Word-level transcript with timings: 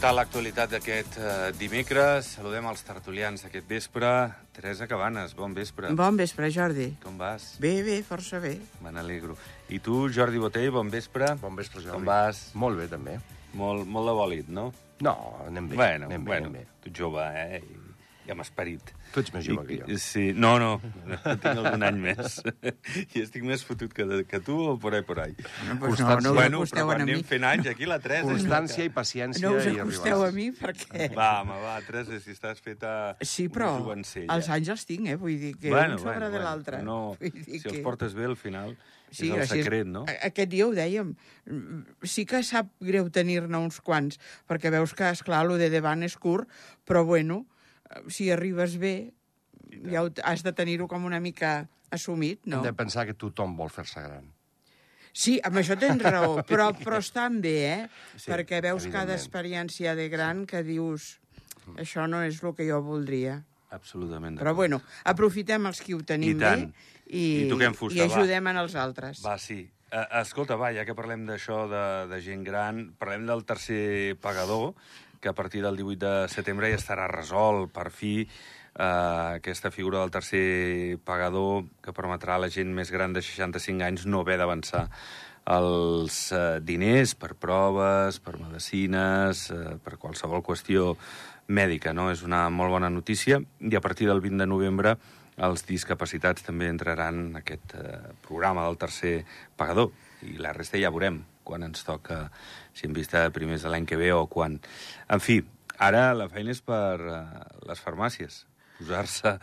comentar 0.00 0.16
l'actualitat 0.16 0.70
d'aquest 0.72 1.16
uh, 1.20 1.24
dimecres. 1.60 2.30
Saludem 2.38 2.64
els 2.70 2.80
tertulians 2.88 3.42
d'aquest 3.44 3.66
vespre. 3.68 4.08
Teresa 4.56 4.86
Cabanes, 4.88 5.34
bon 5.36 5.52
vespre. 5.52 5.90
Bon 5.92 6.16
vespre, 6.16 6.48
Jordi. 6.48 6.86
Com 7.02 7.18
vas? 7.20 7.50
Bé, 7.60 7.74
bé, 7.84 7.98
força 8.00 8.40
bé. 8.40 8.54
Me 8.80 8.94
n'alegro. 8.96 9.36
I 9.68 9.76
tu, 9.84 10.06
Jordi 10.08 10.40
Botell, 10.40 10.70
bon 10.72 10.88
vespre. 10.88 11.28
Bon 11.42 11.52
vespre, 11.52 11.82
Jordi. 11.84 11.98
Com 11.98 12.08
vas? 12.08 12.46
Molt 12.56 12.80
bé, 12.80 12.88
també. 12.88 13.18
Molt, 13.52 13.84
molt 13.84 14.08
de 14.08 14.16
bòlit, 14.16 14.48
no? 14.48 14.70
No, 15.04 15.14
anem 15.44 15.68
bé. 15.68 15.76
bueno, 15.82 16.08
anem 16.08 16.24
bé, 16.24 16.32
bueno, 16.32 16.48
anem 16.54 16.64
bé. 16.64 16.80
tu 16.80 16.96
jove, 16.96 17.28
eh? 17.36 17.60
I, 18.30 18.34
amb 18.34 18.44
esperit. 18.44 18.92
Tu 19.10 19.24
ets 19.24 19.32
més 19.34 19.44
jove 19.46 19.64
I, 19.66 19.80
que 19.80 19.94
jo. 19.94 19.98
Sí, 20.00 20.28
no, 20.32 20.52
no, 20.62 20.76
tinc 21.26 21.48
algun 21.50 21.82
any 21.88 21.98
més. 22.04 22.38
I 23.16 23.24
estic 23.24 23.42
més 23.46 23.64
fotut 23.66 23.92
que, 23.96 24.06
que 24.30 24.40
tu 24.46 24.56
o 24.70 24.76
por 24.80 24.94
ahí, 24.94 25.02
por 25.06 25.20
ahí. 25.20 25.34
No, 25.66 25.78
pues 25.82 25.98
no, 25.98 26.06
Constància. 26.06 26.20
no 26.22 26.30
us 26.30 26.38
bueno, 26.38 26.62
però 26.70 26.86
quan 26.86 27.04
anem 27.04 27.20
mi. 27.20 27.26
fent 27.26 27.48
anys, 27.50 27.70
aquí 27.72 27.88
la 27.90 27.98
Teresa... 28.02 28.30
Constància 28.30 28.86
i 28.86 28.92
paciència 28.94 29.48
No 29.48 29.56
us 29.58 29.66
i 29.66 29.76
acosteu 29.82 30.24
a 30.26 30.30
mi 30.36 30.50
perquè... 30.54 31.10
Va, 31.16 31.30
home, 31.42 31.58
va, 31.64 31.74
Teresa, 31.88 32.20
si 32.22 32.36
estàs 32.36 32.62
feta 32.62 32.94
Sí, 33.20 33.48
però 33.52 33.74
una 33.74 33.84
jovencella. 33.88 34.30
els 34.36 34.48
anys 34.54 34.72
els 34.76 34.86
tinc, 34.88 35.10
eh? 35.10 35.18
Vull 35.20 35.36
dir 35.40 35.56
que 35.58 35.74
bueno, 35.74 35.98
un 35.98 36.04
sobre 36.04 36.14
bueno, 36.14 36.30
de 36.30 36.38
bueno, 36.38 36.46
l'altre. 36.46 36.82
No, 36.86 37.00
Vull 37.20 37.36
dir 37.42 37.60
si 37.60 37.74
els 37.74 37.84
portes 37.84 38.14
bé, 38.14 38.30
al 38.30 38.38
final, 38.38 38.76
Sí, 39.10 39.26
és 39.26 39.34
el 39.34 39.40
així 39.42 39.64
secret, 39.64 39.88
no? 39.90 40.04
Aquest 40.22 40.50
dia 40.52 40.66
ho 40.68 40.74
dèiem. 40.74 41.08
Sí 42.06 42.24
que 42.30 42.44
sap 42.46 42.70
greu 42.78 43.08
tenir-ne 43.10 43.58
uns 43.58 43.80
quants, 43.82 44.20
perquè 44.46 44.70
veus 44.70 44.94
que, 44.94 45.08
esclar, 45.10 45.42
lo 45.48 45.56
de 45.58 45.66
davant 45.72 46.06
és 46.06 46.14
curt, 46.14 46.46
però 46.86 47.02
bueno, 47.08 47.42
si 48.08 48.30
arribes 48.30 48.76
bé, 48.80 48.94
ja 49.90 50.04
ho, 50.04 50.10
has 50.24 50.44
de 50.46 50.52
tenir-ho 50.56 50.88
com 50.90 51.06
una 51.08 51.20
mica 51.20 51.68
assumit, 51.90 52.44
no? 52.46 52.60
Hem 52.60 52.70
de 52.70 52.76
pensar 52.78 53.06
que 53.08 53.16
tothom 53.18 53.56
vol 53.58 53.72
fer-se 53.72 54.02
gran. 54.02 54.28
Sí, 55.10 55.40
amb 55.42 55.58
això 55.58 55.74
tens 55.78 56.02
raó, 56.06 56.38
però, 56.50 56.70
però 56.78 57.00
estan 57.02 57.40
bé, 57.42 57.56
eh? 57.66 57.80
Sí, 58.14 58.30
perquè 58.30 58.60
veus 58.62 58.86
cada 58.92 59.16
experiència 59.18 59.96
de 59.98 60.06
gran 60.12 60.46
que 60.46 60.62
dius 60.66 61.16
això 61.78 62.06
no 62.10 62.22
és 62.26 62.40
el 62.42 62.54
que 62.56 62.66
jo 62.68 62.80
voldria. 62.82 63.40
Absolutament. 63.70 64.38
Però 64.40 64.54
bueno, 64.58 64.80
aprofitem 65.06 65.68
els 65.70 65.82
qui 65.82 65.94
ho 65.94 66.00
tenim 66.06 66.34
I 66.34 66.40
tant. 66.40 66.64
bé 66.70 66.98
i, 67.10 67.50
I 67.50 67.70
fusta, 67.74 67.98
i 67.98 68.02
va. 68.02 68.08
ajudem 68.08 68.50
en 68.52 68.58
els 68.62 68.74
altres. 68.78 69.22
Va, 69.26 69.36
sí. 69.38 69.64
Uh, 69.90 70.04
escolta, 70.20 70.54
va, 70.58 70.70
ja 70.74 70.84
que 70.86 70.94
parlem 70.94 71.24
d'això 71.26 71.64
de, 71.70 71.84
de 72.10 72.20
gent 72.22 72.44
gran, 72.46 72.92
parlem 72.98 73.26
del 73.26 73.42
tercer 73.46 74.14
pagador, 74.22 74.76
que 75.20 75.28
a 75.28 75.34
partir 75.34 75.62
del 75.62 75.76
18 75.76 76.06
de 76.06 76.28
setembre 76.32 76.70
ja 76.72 76.78
estarà 76.80 77.06
resolt, 77.10 77.70
per 77.72 77.90
fi, 77.92 78.24
uh, 78.24 79.36
aquesta 79.36 79.70
figura 79.70 80.00
del 80.00 80.12
tercer 80.14 80.98
pagador 81.04 81.66
que 81.84 81.94
permetrà 81.96 82.38
a 82.38 82.44
la 82.46 82.50
gent 82.52 82.72
més 82.74 82.90
gran 82.90 83.12
de 83.12 83.22
65 83.22 83.84
anys 83.84 84.06
no 84.06 84.24
haver 84.24 84.38
d'avançar 84.40 84.86
els 85.50 86.20
uh, 86.32 86.58
diners 86.64 87.14
per 87.20 87.34
proves, 87.34 88.20
per 88.24 88.38
medicines, 88.40 89.48
uh, 89.52 89.76
per 89.84 90.00
qualsevol 90.00 90.44
qüestió 90.46 90.94
mèdica, 91.50 91.92
no? 91.92 92.10
És 92.10 92.22
una 92.22 92.48
molt 92.48 92.72
bona 92.72 92.90
notícia. 92.90 93.40
I 93.60 93.76
a 93.76 93.82
partir 93.84 94.08
del 94.08 94.22
20 94.22 94.44
de 94.44 94.48
novembre 94.48 94.96
els 95.40 95.64
discapacitats 95.66 96.44
també 96.46 96.68
entraran 96.70 97.20
en 97.26 97.40
aquest 97.40 97.74
eh, 97.78 97.98
programa 98.26 98.66
del 98.66 98.78
tercer 98.80 99.14
pagador. 99.56 99.90
I 100.26 100.36
la 100.42 100.52
resta 100.56 100.80
ja 100.80 100.92
veurem 100.92 101.22
quan 101.50 101.66
ens 101.66 101.82
toca, 101.86 102.28
si 102.72 102.86
en 102.86 102.94
vista 102.96 103.24
de 103.24 103.34
primers 103.34 103.66
de 103.66 103.72
l'any 103.74 103.88
que 103.90 103.98
ve 103.98 104.12
o 104.14 104.28
quan. 104.30 104.60
En 105.10 105.22
fi, 105.24 105.40
ara 105.82 106.12
la 106.14 106.30
feina 106.30 106.54
és 106.54 106.62
per 106.62 106.94
eh, 107.02 107.26
les 107.66 107.82
farmàcies 107.82 108.44
posar-se 108.80 109.34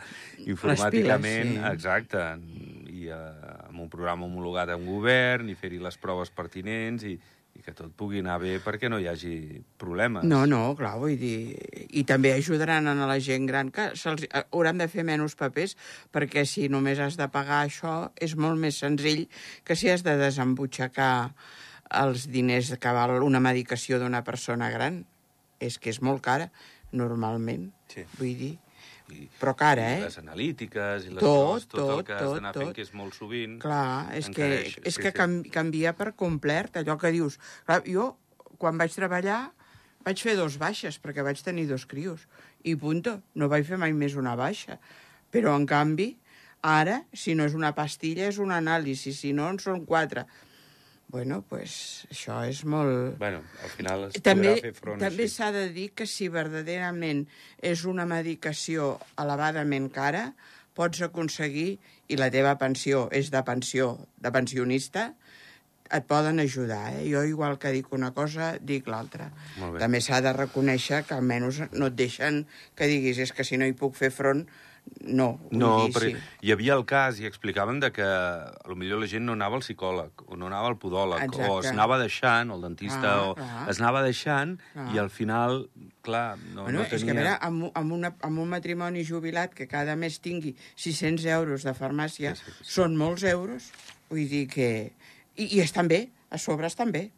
informàticament, 0.50 1.54
piles, 1.54 1.62
sí. 1.62 1.72
exacte, 1.72 2.22
i 2.90 3.08
eh, 3.14 3.56
amb 3.68 3.84
un 3.84 3.90
programa 3.92 4.26
homologat 4.26 4.72
amb 4.74 4.88
govern, 4.90 5.50
i 5.50 5.54
fer-hi 5.58 5.78
les 5.82 5.98
proves 6.02 6.32
pertinents, 6.34 7.04
i, 7.06 7.14
i 7.58 7.62
que 7.64 7.74
tot 7.74 7.90
pugui 7.98 8.22
anar 8.22 8.38
bé 8.42 8.56
perquè 8.62 8.90
no 8.90 9.00
hi 9.02 9.08
hagi 9.10 9.34
problemes. 9.80 10.26
No, 10.28 10.44
no, 10.50 10.62
clar, 10.78 10.96
vull 11.00 11.16
dir... 11.18 11.54
I 11.88 12.04
també 12.06 12.32
ajudaran 12.34 12.90
a 12.90 12.96
la 13.08 13.18
gent 13.24 13.48
gran 13.50 13.72
que 13.74 13.90
se'ls 13.98 14.26
eh, 14.28 14.44
hauran 14.50 14.82
de 14.82 14.88
fer 14.90 15.06
menys 15.06 15.38
papers 15.38 15.74
perquè 16.14 16.44
si 16.46 16.68
només 16.72 17.00
has 17.02 17.18
de 17.18 17.30
pagar 17.32 17.64
això 17.64 17.96
és 18.14 18.36
molt 18.38 18.60
més 18.60 18.78
senzill 18.84 19.26
que 19.66 19.78
si 19.78 19.90
has 19.90 20.04
de 20.06 20.18
desembutxacar 20.20 21.32
els 21.90 22.28
diners 22.28 22.74
que 22.80 22.92
val 22.92 23.22
una 23.22 23.40
medicació 23.40 23.98
d'una 23.98 24.24
persona 24.24 24.70
gran. 24.70 25.04
És 25.60 25.78
que 25.78 25.90
és 25.90 26.00
molt 26.02 26.22
cara, 26.22 26.50
normalment. 26.92 27.70
Sí. 27.92 28.04
Vull 28.18 28.34
dir... 28.38 28.56
I, 29.08 29.22
Però 29.40 29.54
cara, 29.56 29.86
eh? 29.94 30.00
les 30.04 30.18
analítiques 30.20 31.06
i 31.08 31.14
les 31.14 31.22
Tot, 31.22 31.64
proves, 31.64 31.66
tot, 31.72 31.78
el 31.80 31.86
tot, 31.88 32.02
que 32.04 32.12
has 32.12 32.32
d'anar 32.34 32.50
fent, 32.52 32.72
que 32.76 32.82
és 32.84 32.90
molt 32.92 33.14
sovint. 33.16 33.54
Clar, 33.62 34.12
és 34.12 34.26
que, 34.28 34.44
encareix. 34.44 34.74
és 34.84 34.98
Sí, 34.98 35.00
que 35.00 35.12
sí. 35.14 35.16
can, 35.16 35.38
canvia 35.48 35.94
per 35.96 36.10
complet 36.12 36.76
allò 36.76 36.98
que 37.00 37.08
dius. 37.14 37.38
Clar, 37.64 37.78
jo, 37.88 38.10
quan 38.60 38.76
vaig 38.76 38.92
treballar, 38.92 39.38
vaig 40.04 40.20
fer 40.20 40.34
dos 40.36 40.58
baixes, 40.60 41.00
perquè 41.00 41.24
vaig 41.24 41.40
tenir 41.40 41.64
dos 41.70 41.86
crios. 41.88 42.26
I 42.68 42.76
punto, 42.76 43.22
no 43.32 43.48
vaig 43.48 43.64
fer 43.64 43.80
mai 43.80 43.96
més 43.96 44.18
una 44.20 44.36
baixa. 44.36 44.76
Però, 45.32 45.56
en 45.56 45.64
canvi, 45.64 46.10
ara, 46.60 47.00
si 47.16 47.32
no 47.38 47.48
és 47.48 47.56
una 47.56 47.72
pastilla, 47.72 48.28
és 48.28 48.36
un 48.36 48.52
anàlisi, 48.52 49.14
si 49.16 49.32
no, 49.32 49.48
en 49.48 49.56
són 49.62 49.86
quatre. 49.88 50.26
Bueno, 51.08 51.40
pues, 51.48 52.04
això 52.12 52.42
és 52.44 52.64
molt... 52.68 53.16
Bueno, 53.18 53.40
al 53.64 53.70
final 53.72 54.08
es 54.10 54.18
També, 54.20 54.50
podrà 54.52 54.66
fer 54.66 54.72
front 54.76 55.00
també 55.00 55.28
s'ha 55.32 55.48
de 55.54 55.64
dir 55.72 55.86
que 55.96 56.04
si 56.04 56.28
verdaderament 56.28 57.22
és 57.64 57.86
una 57.88 58.04
medicació 58.08 58.90
elevadament 59.16 59.88
cara, 59.94 60.26
pots 60.76 61.00
aconseguir, 61.06 61.78
i 62.12 62.20
la 62.20 62.28
teva 62.32 62.54
pensió 62.60 63.06
és 63.12 63.32
de 63.32 63.40
pensió, 63.44 63.94
de 64.20 64.32
pensionista, 64.36 65.08
et 65.88 66.04
poden 66.04 66.40
ajudar. 66.40 66.92
Eh? 67.00 67.08
Jo, 67.08 67.24
igual 67.24 67.56
que 67.58 67.72
dic 67.72 67.92
una 67.96 68.12
cosa, 68.12 68.52
dic 68.60 68.88
l'altra. 68.92 69.30
També 69.80 70.02
s'ha 70.04 70.20
de 70.24 70.34
reconèixer 70.36 71.06
que 71.08 71.16
almenys 71.16 71.62
no 71.72 71.88
et 71.88 71.96
deixen 71.96 72.42
que 72.76 72.88
diguis 72.90 73.20
és 73.24 73.32
que 73.32 73.48
si 73.48 73.56
no 73.56 73.64
hi 73.64 73.76
puc 73.76 73.96
fer 73.96 74.12
front, 74.12 74.44
no. 75.08 75.40
No, 75.50 75.70
dir, 75.86 75.92
però 75.94 76.08
sí. 76.10 76.16
hi 76.44 76.52
havia 76.52 76.74
el 76.74 76.84
cas 76.88 77.18
i 77.20 77.26
explicaven 77.28 77.80
de 77.80 77.90
que 77.92 78.04
a 78.04 78.52
lo 78.68 78.76
millor 78.76 79.00
la 79.02 79.08
gent 79.10 79.24
no 79.26 79.32
anava 79.36 79.56
al 79.58 79.62
psicòleg 79.64 80.24
o 80.26 80.36
no 80.36 80.46
anava 80.50 80.68
al 80.72 80.76
podòleg 80.80 81.22
o 81.22 81.28
Exacte. 81.32 81.58
es 81.66 81.70
anava 81.72 81.98
deixant, 82.00 82.50
o 82.50 82.54
al 82.58 82.62
dentista, 82.66 83.12
Ah, 83.14 83.24
o 83.30 83.34
clar. 83.38 83.68
es 83.70 83.80
anava 83.80 84.02
deixant 84.02 84.56
Clar. 84.72 84.86
i 84.94 84.98
al 84.98 85.10
final, 85.10 85.68
clar, 86.02 86.36
no, 86.54 86.62
Bueno, 86.64 86.78
no 86.78 86.84
és 86.84 86.90
que, 86.90 86.96
a 86.96 86.98
tenia... 87.00 87.14
veure, 87.14 87.36
amb, 87.40 87.68
amb, 87.74 87.92
una, 87.92 88.14
amb 88.22 88.38
un 88.44 88.48
matrimoni 88.48 89.04
jubilat 89.04 89.54
que 89.54 89.66
cada 89.68 89.96
mes 89.96 90.20
tingui 90.20 90.54
600 90.76 91.24
euros 91.36 91.62
de 91.64 91.74
farmàcia, 91.74 92.34
Sí, 92.36 92.44
sí, 92.44 92.56
sí. 92.62 92.72
són 92.80 92.96
molts 92.96 93.22
euros. 93.24 93.70
Vull 94.10 94.28
dir 94.28 94.46
que... 94.48 94.92
I, 95.36 95.44
I 95.56 95.60
estan 95.60 95.86
bé, 95.88 96.08
a 96.30 96.38
sobre 96.38 96.66
estan 96.66 96.90
bé. 96.92 97.10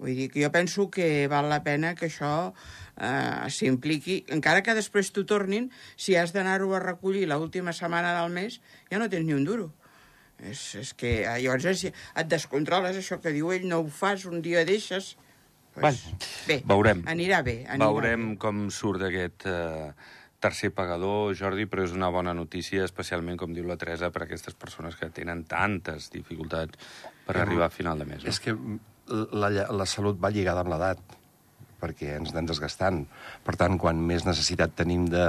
Vull 0.00 0.14
dir 0.16 0.30
que 0.32 0.40
jo 0.44 0.48
penso 0.52 0.88
que 0.90 1.26
val 1.28 1.48
la 1.50 1.62
pena 1.64 1.94
que 1.94 2.06
això 2.08 2.52
eh, 3.00 3.48
s'impliqui, 3.50 4.20
encara 4.36 4.62
que 4.66 4.76
després 4.76 5.10
t'ho 5.14 5.24
tornin, 5.28 5.70
si 5.96 6.16
has 6.16 6.34
d'anar-ho 6.36 6.74
a 6.76 6.82
recollir 6.82 7.26
l'última 7.30 7.74
setmana 7.76 8.12
del 8.20 8.32
mes, 8.34 8.60
ja 8.92 9.00
no 9.00 9.08
tens 9.08 9.26
ni 9.26 9.36
un 9.36 9.46
duro. 9.48 9.70
És, 10.40 10.60
és 10.80 10.92
que 10.96 11.16
eh, 11.24 11.34
llavors 11.42 11.66
és, 11.72 11.88
et 11.90 12.30
descontroles, 12.30 12.96
això 12.96 13.20
que 13.20 13.32
diu 13.34 13.52
ell, 13.52 13.66
no 13.68 13.82
ho 13.82 13.90
fas, 13.92 14.28
un 14.28 14.40
dia 14.44 14.64
deixes... 14.68 15.16
Pues, 15.70 16.00
bé, 16.48 16.56
veurem. 16.66 17.04
Anirà 17.08 17.44
bé. 17.46 17.60
Anirà 17.70 17.86
Veurem 17.92 18.32
bé. 18.32 18.38
com 18.42 18.64
surt 18.74 19.04
aquest 19.06 19.46
eh, 19.48 19.92
tercer 20.42 20.72
pagador, 20.74 21.30
Jordi, 21.38 21.68
però 21.70 21.84
és 21.86 21.94
una 21.94 22.08
bona 22.10 22.34
notícia, 22.34 22.82
especialment, 22.88 23.38
com 23.38 23.54
diu 23.54 23.68
la 23.68 23.76
Teresa, 23.80 24.10
per 24.10 24.24
a 24.24 24.26
aquestes 24.26 24.56
persones 24.58 24.98
que 24.98 25.12
tenen 25.14 25.44
tantes 25.48 26.10
dificultats 26.10 26.90
per 27.26 27.36
arribar 27.38 27.68
a 27.68 27.74
final 27.74 28.02
de 28.02 28.08
mes. 28.08 28.24
No? 28.24 28.32
És 28.32 28.40
que 28.42 28.56
la, 29.10 29.52
la 29.70 29.86
salut 29.86 30.18
va 30.20 30.32
lligada 30.34 30.64
amb 30.64 30.72
l'edat, 30.74 31.19
perquè 31.80 32.14
ens 32.18 32.34
anem 32.34 32.48
desgastant. 32.50 33.02
Per 33.46 33.56
tant, 33.60 33.78
quan 33.80 34.00
més 34.06 34.26
necessitat 34.28 34.76
tenim 34.78 35.06
de, 35.10 35.26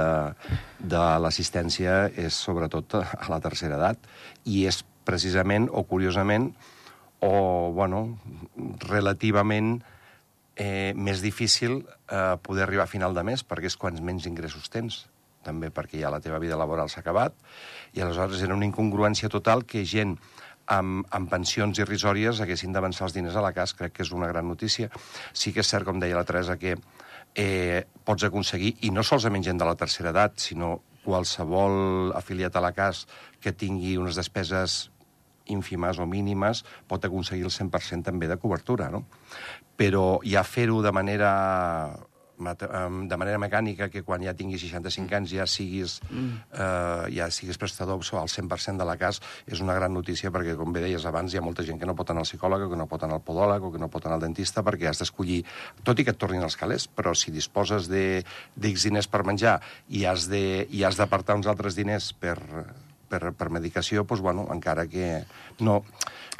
de 0.78 1.04
l'assistència 1.24 2.06
és 2.16 2.36
sobretot 2.36 3.00
a 3.02 3.28
la 3.32 3.40
tercera 3.44 3.78
edat. 3.80 4.10
I 4.44 4.66
és 4.70 4.82
precisament, 5.08 5.68
o 5.72 5.84
curiosament, 5.88 6.52
o, 7.22 7.32
bueno, 7.74 8.04
relativament 8.88 9.76
eh, 10.56 10.92
més 10.94 11.22
difícil 11.22 11.80
eh, 11.82 12.36
poder 12.42 12.66
arribar 12.66 12.86
a 12.86 12.92
final 12.92 13.14
de 13.14 13.24
mes, 13.26 13.42
perquè 13.46 13.70
és 13.70 13.78
quan 13.78 13.98
menys 14.04 14.28
ingressos 14.30 14.70
tens 14.70 15.06
també 15.42 15.72
perquè 15.74 15.98
ja 15.98 16.10
la 16.12 16.22
teva 16.22 16.38
vida 16.38 16.58
laboral 16.58 16.90
s'ha 16.90 17.02
acabat, 17.02 17.34
i 17.92 18.02
aleshores 18.02 18.42
era 18.46 18.54
una 18.54 18.68
incongruència 18.68 19.30
total 19.32 19.66
que 19.66 19.84
gent 19.84 20.16
amb, 20.66 21.06
amb 21.10 21.30
pensions 21.30 21.78
irrisòries 21.82 22.40
haguessin 22.40 22.72
d'avançar 22.72 23.08
els 23.08 23.16
diners 23.16 23.36
a 23.36 23.44
la 23.44 23.52
cas, 23.56 23.74
crec 23.74 23.96
que 23.96 24.06
és 24.06 24.12
una 24.12 24.28
gran 24.30 24.48
notícia. 24.48 24.90
Sí 25.32 25.52
que 25.52 25.60
és 25.64 25.68
cert, 25.68 25.86
com 25.88 26.00
deia 26.00 26.18
la 26.18 26.26
Teresa, 26.28 26.56
que 26.56 26.76
eh, 27.34 27.82
pots 28.04 28.24
aconseguir, 28.28 28.76
i 28.82 28.90
no 28.90 29.02
solament 29.02 29.44
gent 29.44 29.60
de 29.60 29.68
la 29.68 29.76
tercera 29.76 30.12
edat, 30.12 30.38
sinó 30.40 30.78
qualsevol 31.02 32.12
afiliat 32.14 32.56
a 32.56 32.62
la 32.62 32.72
CAS 32.76 33.06
que 33.42 33.52
tingui 33.52 33.96
unes 33.98 34.18
despeses 34.18 34.92
ínfimes 35.50 35.98
o 35.98 36.06
mínimes, 36.06 36.62
pot 36.86 37.04
aconseguir 37.04 37.48
el 37.48 37.54
100% 37.54 38.06
també 38.06 38.28
de 38.30 38.38
cobertura, 38.38 38.88
no? 38.90 39.04
Però 39.76 40.20
ja 40.22 40.44
fer-ho 40.46 40.78
de 40.84 40.92
manera 40.94 41.32
de 42.44 43.16
manera 43.20 43.38
mecànica 43.38 43.88
que 43.92 44.02
quan 44.06 44.22
ja 44.24 44.34
tinguis 44.34 44.62
65 44.64 45.16
anys 45.18 45.34
ja 45.34 45.46
siguis, 45.46 45.98
eh, 46.12 47.06
ja 47.16 47.30
siguis 47.30 47.58
prestador 47.58 48.00
al 48.02 48.28
100% 48.28 48.78
de 48.78 48.86
la 48.88 48.96
cas, 48.96 49.20
és 49.46 49.60
una 49.60 49.74
gran 49.74 49.92
notícia 49.94 50.30
perquè, 50.30 50.56
com 50.56 50.72
bé 50.72 50.84
deies 50.84 51.06
abans, 51.06 51.32
hi 51.32 51.38
ha 51.38 51.44
molta 51.44 51.64
gent 51.66 51.78
que 51.80 51.88
no 51.88 51.96
pot 51.98 52.10
anar 52.10 52.24
al 52.24 52.28
psicòleg, 52.28 52.68
que 52.70 52.78
no 52.78 52.88
pot 52.90 53.02
anar 53.02 53.18
al 53.20 53.26
podòleg, 53.26 53.62
o 53.62 53.72
que 53.72 53.80
no 53.82 53.90
pot 53.92 54.06
anar 54.06 54.18
al 54.18 54.26
dentista 54.26 54.62
perquè 54.62 54.90
has 54.90 55.02
d'escollir, 55.02 55.42
tot 55.84 55.98
i 55.98 56.04
que 56.04 56.14
et 56.14 56.20
tornin 56.20 56.42
els 56.42 56.56
calés, 56.56 56.88
però 56.88 57.14
si 57.14 57.34
disposes 57.34 57.88
de 57.88 58.22
d'X 58.56 58.88
diners 58.88 59.08
per 59.08 59.24
menjar 59.26 59.58
i 59.88 60.04
has 60.08 60.28
de, 60.30 60.66
i 60.70 60.84
has 60.84 60.98
d'apartar 61.00 61.36
uns 61.38 61.48
altres 61.50 61.76
diners 61.78 62.12
per, 62.12 62.36
per, 63.12 63.32
per 63.36 63.50
medicació, 63.52 64.06
doncs, 64.08 64.24
bueno, 64.24 64.48
encara 64.54 64.86
que 64.90 65.22
no... 65.60 65.82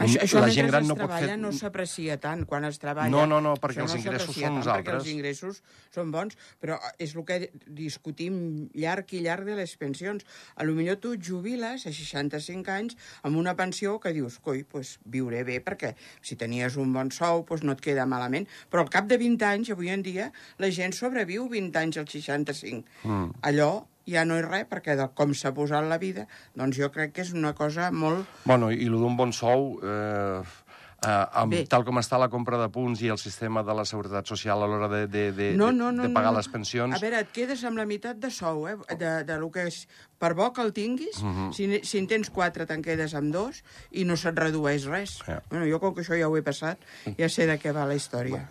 Això, 0.00 0.22
això 0.24 0.40
la 0.40 0.48
gent 0.52 0.70
gran 0.70 0.86
no 0.88 0.96
pot 0.96 1.10
fer... 1.12 1.34
no 1.40 1.50
s'aprecia 1.52 2.16
tant 2.20 2.46
quan 2.48 2.64
es 2.64 2.78
treballa. 2.80 3.12
No, 3.12 3.26
no, 3.28 3.40
no, 3.44 3.52
perquè 3.60 3.82
els 3.84 3.94
ingressos 3.98 4.30
s'aprecia 4.30 4.48
són 4.48 4.56
uns 4.60 4.70
altres. 4.72 4.96
els 4.98 5.10
ingressos 5.12 5.60
són 5.92 6.12
bons, 6.14 6.38
però 6.62 6.78
és 7.02 7.12
el 7.14 7.26
que 7.28 7.38
discutim 7.66 8.38
llarg 8.72 9.12
i 9.12 9.22
llarg 9.26 9.48
de 9.48 9.58
les 9.58 9.76
pensions. 9.76 10.24
A 10.56 10.64
lo 10.64 10.76
millor 10.78 10.96
tu 11.02 11.12
jubiles 11.20 11.86
a 11.86 11.92
65 11.92 12.72
anys 12.72 12.96
amb 13.22 13.36
una 13.36 13.54
pensió 13.58 13.98
que 14.00 14.14
dius, 14.16 14.40
coi, 14.40 14.64
pues, 14.64 14.96
viuré 15.04 15.44
bé, 15.44 15.60
perquè 15.64 15.94
si 16.22 16.40
tenies 16.40 16.80
un 16.80 16.96
bon 16.96 17.12
sou 17.12 17.44
pues, 17.48 17.62
no 17.66 17.76
et 17.76 17.84
queda 17.84 18.08
malament. 18.08 18.48
Però 18.72 18.86
al 18.86 18.92
cap 18.92 19.08
de 19.10 19.20
20 19.20 19.48
anys, 19.52 19.72
avui 19.76 19.92
en 19.92 20.04
dia, 20.06 20.32
la 20.62 20.72
gent 20.72 20.96
sobreviu 20.96 21.48
20 21.52 21.82
anys 21.84 22.00
als 22.00 22.16
65. 22.16 22.88
Mm. 23.04 23.32
Allò 23.52 23.72
ja 24.06 24.24
no 24.24 24.36
és 24.40 24.44
res, 24.48 24.66
perquè 24.70 24.96
de 24.98 25.08
com 25.14 25.32
s'ha 25.34 25.52
posat 25.54 25.84
la 25.88 25.98
vida, 25.98 26.26
doncs 26.54 26.76
jo 26.78 26.90
crec 26.90 27.12
que 27.12 27.22
és 27.22 27.32
una 27.32 27.54
cosa 27.54 27.90
molt... 27.92 28.26
Bueno, 28.44 28.70
i 28.72 28.86
el 28.86 28.98
d'un 28.98 29.16
bon 29.16 29.32
sou, 29.32 29.78
eh, 29.82 30.42
eh, 31.06 31.24
amb, 31.34 31.52
Bé. 31.54 31.64
tal 31.70 31.84
com 31.84 31.98
està 31.98 32.18
la 32.18 32.28
compra 32.30 32.58
de 32.60 32.68
punts 32.70 33.00
i 33.02 33.08
el 33.10 33.18
sistema 33.18 33.62
de 33.66 33.74
la 33.74 33.84
seguretat 33.88 34.26
social 34.26 34.62
a 34.62 34.66
l'hora 34.70 34.88
de, 34.88 35.06
de, 35.10 35.24
de, 35.32 35.48
no, 35.58 35.70
no, 35.72 35.90
no, 35.92 36.02
de 36.06 36.10
pagar 36.14 36.32
no. 36.32 36.38
les 36.38 36.48
pensions... 36.48 36.94
A 36.94 37.00
veure, 37.02 37.20
et 37.24 37.32
quedes 37.34 37.62
amb 37.64 37.78
la 37.78 37.86
meitat 37.86 38.18
de 38.22 38.30
sou, 38.30 38.66
eh? 38.70 38.76
De, 38.98 39.12
de 39.28 39.38
lo 39.42 39.50
que 39.54 39.66
és... 39.70 39.84
Per 40.22 40.34
bo 40.38 40.52
que 40.54 40.62
el 40.62 40.70
tinguis, 40.72 41.18
Mhm. 41.22 41.48
si, 41.52 41.66
ne- 41.66 41.80
si 41.82 41.98
en 41.98 42.06
tens 42.06 42.30
quatre, 42.30 42.62
te'n 42.66 42.82
quedes 42.82 43.14
amb 43.18 43.32
dos 43.34 43.62
i 43.90 44.04
no 44.06 44.14
se't 44.16 44.38
redueix 44.38 44.84
res. 44.86 45.16
Ja. 45.26 45.40
Bueno, 45.50 45.66
jo, 45.66 45.80
com 45.82 45.94
que 45.96 46.02
això 46.04 46.14
ja 46.18 46.28
ho 46.30 46.36
he 46.38 46.42
passat, 46.46 46.78
ja 47.18 47.28
sé 47.28 47.46
de 47.50 47.58
què 47.58 47.72
va 47.74 47.86
la 47.90 47.96
història. 47.98 48.44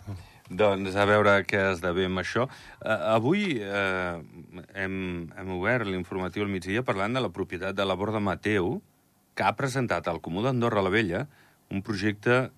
Doncs 0.52 0.98
a 1.00 1.06
veure 1.08 1.38
què 1.48 1.62
esdevé 1.72 2.10
amb 2.10 2.20
això. 2.20 2.48
Uh, 2.82 2.96
avui 3.16 3.62
uh, 3.64 4.20
hem, 4.76 4.96
hem 5.32 5.54
obert 5.56 5.88
l'informatiu 5.88 6.44
al 6.44 6.52
migdia 6.52 6.84
parlant 6.84 7.16
de 7.16 7.24
la 7.24 7.32
propietat 7.32 7.78
de 7.78 7.86
la 7.88 7.96
Borda 7.96 8.20
Mateu, 8.20 8.82
que 9.36 9.48
ha 9.48 9.56
presentat 9.56 10.10
al 10.12 10.20
Comú 10.20 10.44
d'Andorra 10.44 10.84
la 10.84 10.92
Vella 10.92 11.24
un 11.72 11.80
projecte 11.86 12.50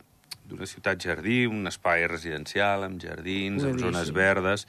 d'una 0.50 0.68
ciutat 0.68 1.02
jardí, 1.02 1.44
un 1.48 1.70
espai 1.70 2.08
residencial 2.10 2.88
amb 2.88 3.02
jardins, 3.02 3.64
amb 3.64 3.80
zones 3.80 4.12
verdes, 4.16 4.66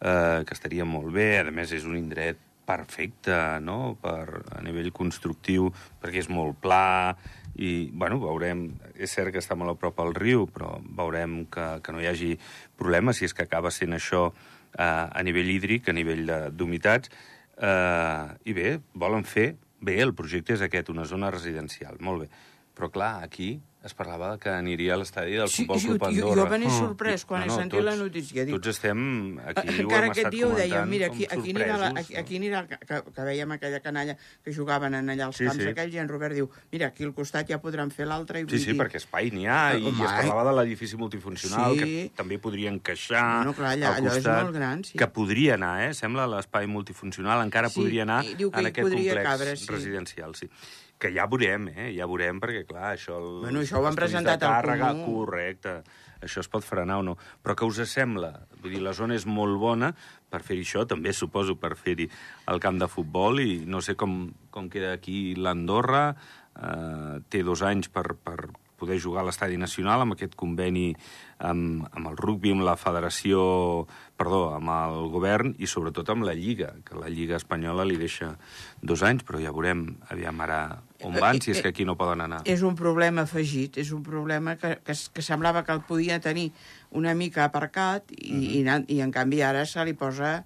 eh, 0.00 0.44
que 0.46 0.54
estaria 0.54 0.86
molt 0.86 1.10
bé. 1.14 1.30
A 1.40 1.50
més, 1.50 1.72
és 1.74 1.86
un 1.88 1.96
indret 1.98 2.38
perfecte 2.68 3.34
no? 3.64 3.96
per, 4.02 4.44
a 4.54 4.60
nivell 4.64 4.92
constructiu, 4.94 5.72
perquè 6.02 6.22
és 6.22 6.30
molt 6.30 6.60
pla, 6.62 7.16
i, 7.58 7.90
bueno, 7.92 8.20
veurem... 8.22 8.68
És 8.98 9.14
cert 9.16 9.34
que 9.34 9.42
està 9.42 9.56
molt 9.58 9.74
a 9.74 9.78
prop 9.78 9.98
al 10.02 10.14
riu, 10.16 10.46
però 10.50 10.76
veurem 10.82 11.40
que, 11.52 11.66
que 11.82 11.94
no 11.94 12.02
hi 12.02 12.08
hagi 12.10 12.32
problemes 12.78 13.18
si 13.18 13.26
és 13.28 13.34
que 13.34 13.46
acaba 13.46 13.72
sent 13.74 13.96
això 13.96 14.28
eh, 14.30 14.82
a 14.82 15.22
nivell 15.26 15.50
hídric, 15.54 15.90
a 15.90 15.96
nivell 15.96 16.30
d'humitats. 16.54 17.10
Eh, 17.58 18.50
I 18.50 18.56
bé, 18.56 18.76
volen 18.94 19.26
fer... 19.26 19.52
Bé, 19.78 19.94
el 20.02 20.10
projecte 20.10 20.56
és 20.56 20.62
aquest, 20.64 20.88
una 20.90 21.04
zona 21.06 21.28
residencial, 21.30 22.00
molt 22.02 22.24
bé. 22.24 22.26
Però, 22.74 22.88
clar, 22.90 23.12
aquí 23.22 23.52
es 23.84 23.94
parlava 23.94 24.36
que 24.42 24.50
aniria 24.50 24.94
a 24.94 24.98
l'estadi 24.98 25.36
del 25.38 25.48
Sí, 25.48 25.62
Futbol 25.64 25.78
Club 25.80 26.00
jo, 26.02 26.06
Andorra. 26.08 26.42
jo 26.42 26.50
venia 26.50 26.70
sorprès 26.74 27.24
quan 27.24 27.40
No, 27.40 27.44
he 27.46 27.48
no, 27.48 27.56
sentit 27.62 27.84
la 27.86 27.94
notícia. 27.96 28.44
Dic, 28.44 28.54
Tots 28.56 28.72
estem... 28.74 29.38
Aquí 29.38 29.68
ho 29.68 29.84
encara 29.84 30.06
hem 30.08 30.10
aquest 30.10 30.18
estat 30.18 30.32
dia 30.34 30.46
ho 30.46 30.50
comentant 30.50 30.88
mira, 30.90 31.08
com 31.08 31.14
aquí, 31.14 31.24
aquí, 31.30 31.52
anirà 31.54 31.76
la, 31.78 31.88
aquí, 32.00 32.16
aquí 32.18 32.36
anirà, 32.40 32.62
que, 32.66 32.98
que 33.14 33.22
veiem 33.28 33.52
aquella 33.54 33.80
canalla 33.80 34.16
que 34.44 34.52
jugaven 34.52 34.94
en 34.98 35.08
allà 35.14 35.28
als 35.28 35.38
Sí, 35.38 35.46
camps 35.46 35.62
sí. 35.62 35.68
aquells, 35.70 35.94
i 35.94 35.98
en 36.02 36.08
Robert 36.10 36.34
diu, 36.34 36.50
mira, 36.72 36.88
aquí 36.90 37.04
al 37.06 37.14
costat 37.14 37.48
ja 37.48 37.60
podran 37.62 37.92
fer 37.94 38.08
l'altre. 38.10 38.40
i 38.42 38.48
Sí, 38.50 38.58
sí, 38.58 38.72
dir- 38.72 38.80
perquè 38.80 38.96
espai 38.98 39.30
n'hi 39.30 39.46
ha, 39.46 39.60
i 39.78 39.86
Home, 39.86 39.94
es 40.04 40.10
parlava 40.10 40.44
de 40.50 40.56
l'edifici 40.58 40.96
multifuncional, 40.98 41.78
Sí. 41.78 41.78
que 41.78 42.10
també 42.16 42.38
podria 42.38 42.70
encaixar 42.74 43.22
Bueno, 43.44 43.54
clar, 43.54 43.76
allà- 43.78 43.94
al 43.94 44.02
allò 44.02 44.08
és 44.10 44.14
costat, 44.18 44.42
molt 44.42 44.54
gran, 44.56 44.84
sí. 44.84 44.98
que 44.98 45.06
podria 45.06 45.54
anar, 45.54 45.88
eh? 45.88 45.94
Sembla 45.94 46.26
l'espai 46.26 46.66
multifuncional, 46.66 47.46
encara 47.46 47.70
Sí, 47.70 47.78
podria 47.80 48.02
anar 48.02 48.24
i 48.24 48.34
diu 48.34 48.50
que 48.50 48.58
en 48.58 48.66
hi 48.66 48.68
aquest 48.74 48.88
podria 48.88 49.14
complex 49.14 49.28
cabre, 49.30 49.56
sí. 49.56 49.66
residencial, 49.70 50.34
sí. 50.34 50.50
Que 50.98 51.12
ja 51.14 51.28
veurem, 51.30 51.68
eh? 51.70 51.88
Ja 51.94 52.08
veurem, 52.10 52.40
perquè, 52.42 52.64
clar, 52.66 52.92
això... 52.96 53.20
El, 53.20 53.40
Bueno, 53.44 53.62
això 53.62 53.78
ho 53.78 53.86
han 53.86 53.98
presentat 53.98 54.42
al 54.42 54.72
Comú. 54.80 55.20
Correcte. 55.20 55.78
Això 56.18 56.42
es 56.42 56.48
pot 56.50 56.66
frenar 56.66 56.98
o 56.98 57.04
no. 57.06 57.14
Però 57.44 57.54
què 57.54 57.66
us 57.68 57.78
sembla? 57.86 58.32
Vull 58.58 58.74
dir, 58.74 58.82
la 58.82 58.94
zona 58.96 59.14
és 59.14 59.26
molt 59.26 59.60
bona 59.62 59.92
per 60.28 60.42
fer 60.44 60.58
això, 60.60 60.84
també 60.88 61.14
suposo 61.14 61.56
per 61.60 61.74
fer-hi 61.78 62.08
el 62.52 62.60
camp 62.60 62.80
de 62.82 62.88
futbol, 62.90 63.40
i 63.40 63.62
no 63.66 63.80
sé 63.84 63.94
com, 63.98 64.20
com 64.50 64.68
queda 64.72 64.92
aquí 64.96 65.34
l'Andorra, 65.38 66.08
eh, 66.58 67.20
té 67.30 67.44
dos 67.46 67.62
anys 67.62 67.88
per, 67.92 68.10
per 68.18 68.50
poder 68.78 69.00
jugar 69.02 69.24
a 69.24 69.26
l'Estadi 69.26 69.56
Nacional 69.58 70.00
amb 70.04 70.14
aquest 70.14 70.36
conveni 70.38 70.92
amb, 71.42 71.84
amb 71.92 72.08
el 72.12 72.16
rugby, 72.18 72.52
amb 72.54 72.62
la 72.66 72.76
federació, 72.78 73.86
perdó, 74.18 74.54
amb 74.56 74.70
el 74.74 75.08
govern 75.12 75.52
i 75.58 75.66
sobretot 75.70 76.08
amb 76.14 76.24
la 76.26 76.34
Lliga, 76.38 76.72
que 76.86 76.94
la 76.98 77.10
Lliga 77.10 77.36
espanyola 77.38 77.84
li 77.86 77.98
deixa 77.98 78.32
dos 78.82 79.02
anys, 79.06 79.24
però 79.26 79.42
ja 79.42 79.52
veurem 79.54 79.84
aviam 80.10 80.40
ara 80.46 80.60
on 81.06 81.14
van, 81.18 81.38
si 81.42 81.52
és 81.54 81.60
que 81.62 81.70
aquí 81.74 81.84
no 81.86 81.94
poden 81.98 82.22
anar. 82.24 82.40
És 82.46 82.62
un 82.66 82.74
problema 82.78 83.22
afegit, 83.26 83.78
és 83.78 83.92
un 83.94 84.02
problema 84.06 84.56
que, 84.58 84.76
que, 84.86 84.94
que 85.14 85.22
semblava 85.26 85.62
que 85.66 85.74
el 85.76 85.82
podia 85.86 86.18
tenir 86.22 86.48
una 86.90 87.14
mica 87.14 87.44
aparcat 87.50 88.10
i, 88.14 88.32
Mhm. 88.32 88.42
i, 88.54 88.62
na- 88.66 88.84
i 88.88 89.00
en 89.04 89.12
canvi 89.14 89.42
ara 89.42 89.66
se 89.66 89.84
li 89.84 89.94
posa 89.94 90.44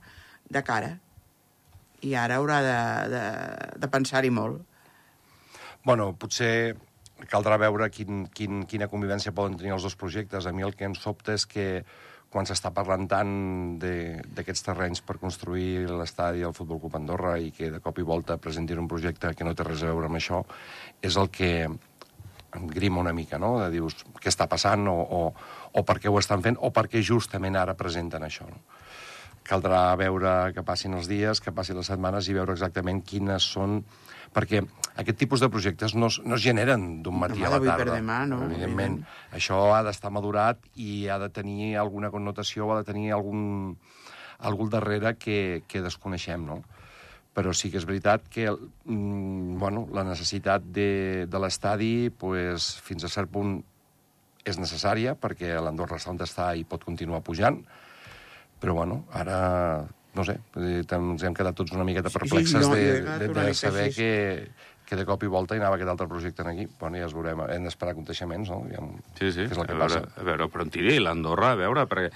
de 0.52 0.62
cara. 0.64 0.98
I 2.02 2.14
ara 2.18 2.36
haurà 2.40 2.60
de, 2.66 2.78
de, 3.14 3.24
de 3.78 3.88
pensar-hi 3.88 4.30
molt. 4.34 4.60
Bueno, 5.84 6.12
potser 6.18 6.76
caldrà 7.30 7.58
veure 7.60 7.88
quin, 7.92 8.26
quin, 8.34 8.64
quina 8.68 8.88
convivència 8.90 9.34
poden 9.36 9.58
tenir 9.58 9.74
els 9.76 9.86
dos 9.86 9.96
projectes. 9.98 10.46
A 10.46 10.52
mi 10.52 10.64
el 10.66 10.74
que 10.78 10.88
em 10.88 10.96
sobta 10.98 11.36
és 11.36 11.46
que 11.46 11.84
quan 12.32 12.48
s'està 12.48 12.70
parlant 12.72 13.04
tant 13.10 13.32
d'aquests 13.82 14.64
terrenys 14.64 15.02
per 15.04 15.18
construir 15.20 15.84
l'estadi 15.90 16.40
del 16.40 16.54
Futbol 16.56 16.80
Club 16.80 16.96
Andorra 16.96 17.36
i 17.38 17.50
que 17.52 17.68
de 17.74 17.80
cop 17.84 17.98
i 18.00 18.06
volta 18.08 18.38
presentin 18.40 18.80
un 18.80 18.88
projecte 18.88 19.34
que 19.36 19.44
no 19.44 19.52
té 19.54 19.66
res 19.68 19.84
a 19.84 19.90
veure 19.92 20.08
amb 20.08 20.16
això, 20.16 20.40
és 21.04 21.18
el 21.20 21.28
que 21.28 21.52
em 21.68 22.68
grima 22.72 23.00
una 23.00 23.12
mica, 23.16 23.38
no? 23.40 23.58
De 23.60 23.68
dius, 23.72 23.98
què 24.20 24.32
està 24.32 24.48
passant 24.48 24.88
o, 24.88 24.96
o, 24.96 25.20
o 25.76 25.84
per 25.88 25.98
què 26.00 26.08
ho 26.08 26.18
estan 26.20 26.44
fent 26.44 26.56
o 26.60 26.72
per 26.72 26.86
què 26.88 27.04
justament 27.04 27.56
ara 27.56 27.76
presenten 27.76 28.24
això, 28.24 28.48
no? 28.48 28.60
caldrà 29.42 29.90
veure 29.98 30.52
que 30.54 30.64
passin 30.66 30.94
els 30.96 31.08
dies, 31.10 31.40
que 31.42 31.52
passin 31.54 31.78
les 31.78 31.88
setmanes 31.90 32.28
i 32.28 32.36
veure 32.38 32.54
exactament 32.56 33.02
quines 33.02 33.46
són... 33.56 33.82
Perquè 34.32 34.62
aquest 34.96 35.18
tipus 35.20 35.40
de 35.40 35.48
projectes 35.52 35.94
no, 35.94 36.06
es- 36.08 36.20
no 36.24 36.36
es 36.36 36.42
generen 36.42 37.02
d'un 37.02 37.18
matí 37.18 37.42
Home, 37.42 37.46
a 37.46 37.58
la 37.58 37.76
tarda. 37.76 37.96
demà, 37.98 38.26
no, 38.26 38.42
Evidentment. 38.44 38.98
evident. 39.02 39.34
Això 39.36 39.58
ha 39.74 39.82
d'estar 39.84 40.10
madurat 40.10 40.58
i 40.76 41.08
ha 41.08 41.18
de 41.18 41.28
tenir 41.28 41.76
alguna 41.76 42.10
connotació, 42.10 42.70
ha 42.72 42.78
de 42.82 42.84
tenir 42.92 43.12
algun, 43.12 43.76
algú 44.38 44.64
al 44.64 44.70
darrere 44.70 45.16
que, 45.18 45.62
que 45.68 45.82
desconeixem, 45.82 46.44
no? 46.46 46.62
Però 47.32 47.52
sí 47.56 47.70
que 47.70 47.78
és 47.80 47.86
veritat 47.88 48.26
que 48.28 48.50
mm, 48.52 49.58
bueno, 49.58 49.86
la 49.92 50.04
necessitat 50.04 50.62
de, 50.64 51.26
de 51.26 51.38
l'estadi 51.40 52.10
pues, 52.10 52.74
fins 52.84 53.04
a 53.04 53.08
cert 53.08 53.30
punt 53.32 53.62
és 54.44 54.58
necessària 54.58 55.14
perquè 55.14 55.54
l'Andorra 55.62 55.96
està 55.96 56.10
on 56.10 56.18
està 56.20 56.50
i 56.58 56.64
pot 56.64 56.84
continuar 56.84 57.22
pujant, 57.22 57.62
però 58.60 58.74
bueno, 58.74 59.04
ara, 59.12 59.86
no 60.14 60.24
sé, 60.28 60.38
ens 60.56 61.22
hem 61.24 61.34
quedat 61.34 61.56
tots 61.56 61.72
una 61.72 61.84
miqueta 61.88 62.10
Sí, 62.10 62.14
sí, 62.14 62.18
perplexes 62.20 62.66
jo- 62.66 62.74
de, 62.74 63.00
de, 63.00 63.18
de 63.18 63.28
mica 63.28 63.54
saber 63.54 63.86
així. 63.88 63.96
que, 63.96 64.48
que 64.84 64.96
de 64.96 65.06
cop 65.08 65.22
i 65.24 65.30
volta 65.32 65.56
hi 65.56 65.60
anava 65.62 65.78
aquest 65.78 65.88
altre 65.88 66.08
projecte 66.10 66.44
aquí. 66.44 66.66
Bueno, 66.80 66.98
ja 67.00 67.06
es 67.08 67.14
veurem, 67.16 67.40
hem 67.48 67.64
d'esperar 67.64 67.94
aconteixements, 67.96 68.50
no? 68.52 68.62
Ja, 68.68 68.82
Sí, 69.18 69.32
sí, 69.32 69.46
és 69.48 69.56
el 69.56 69.64
que 69.66 69.72
a, 69.72 69.78
veure, 69.80 70.02
passa? 70.02 70.20
a 70.20 70.24
veure, 70.28 70.48
però 70.52 70.66
en 70.66 70.70
diré, 70.74 70.98
l'Andorra, 71.00 71.52
a 71.52 71.56
veure, 71.56 71.86
perquè 71.88 72.12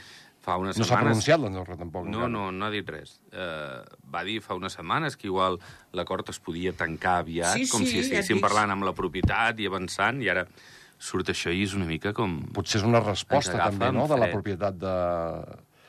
fa 0.47 0.59
unes 0.61 0.77
No 0.79 0.85
s'ha 0.85 0.93
setmanes... 0.95 1.09
pronunciat 1.09 1.41
l'Andorra, 1.41 1.77
tampoc. 1.81 2.05
No, 2.07 2.27
encara. 2.27 2.29
no, 2.37 2.51
no 2.53 2.67
ha 2.67 2.71
dit 2.71 2.89
res. 2.93 3.17
Uh, 3.33 3.81
va 4.13 4.23
dir 4.29 4.37
fa 4.45 4.55
unes 4.55 4.77
setmanes 4.77 5.17
que 5.17 5.27
igual 5.27 5.57
l'acord 5.97 6.29
es 6.31 6.39
podia 6.39 6.73
tancar 6.77 7.17
aviat, 7.25 7.57
Sí, 7.57 7.65
com 7.73 7.81
sí, 7.81 7.87
si 7.89 7.97
ja 7.97 8.05
estiguéssim 8.05 8.37
dic. 8.39 8.45
parlant 8.45 8.71
amb 8.77 8.85
la 8.87 8.93
propietat 8.95 9.59
i 9.59 9.67
avançant, 9.67 10.21
i 10.23 10.29
ara 10.31 10.45
surt 10.99 11.29
això 11.33 11.51
i 11.53 11.65
és 11.65 11.75
una 11.75 11.85
mica 11.89 12.13
com... 12.17 12.39
Potser 12.55 12.79
és 12.81 12.87
una 12.87 13.01
resposta, 13.01 13.57
també, 13.59 13.91
no?, 13.93 14.07
de 14.07 14.17
la 14.21 14.29
propietat 14.31 14.79
de 14.81 14.95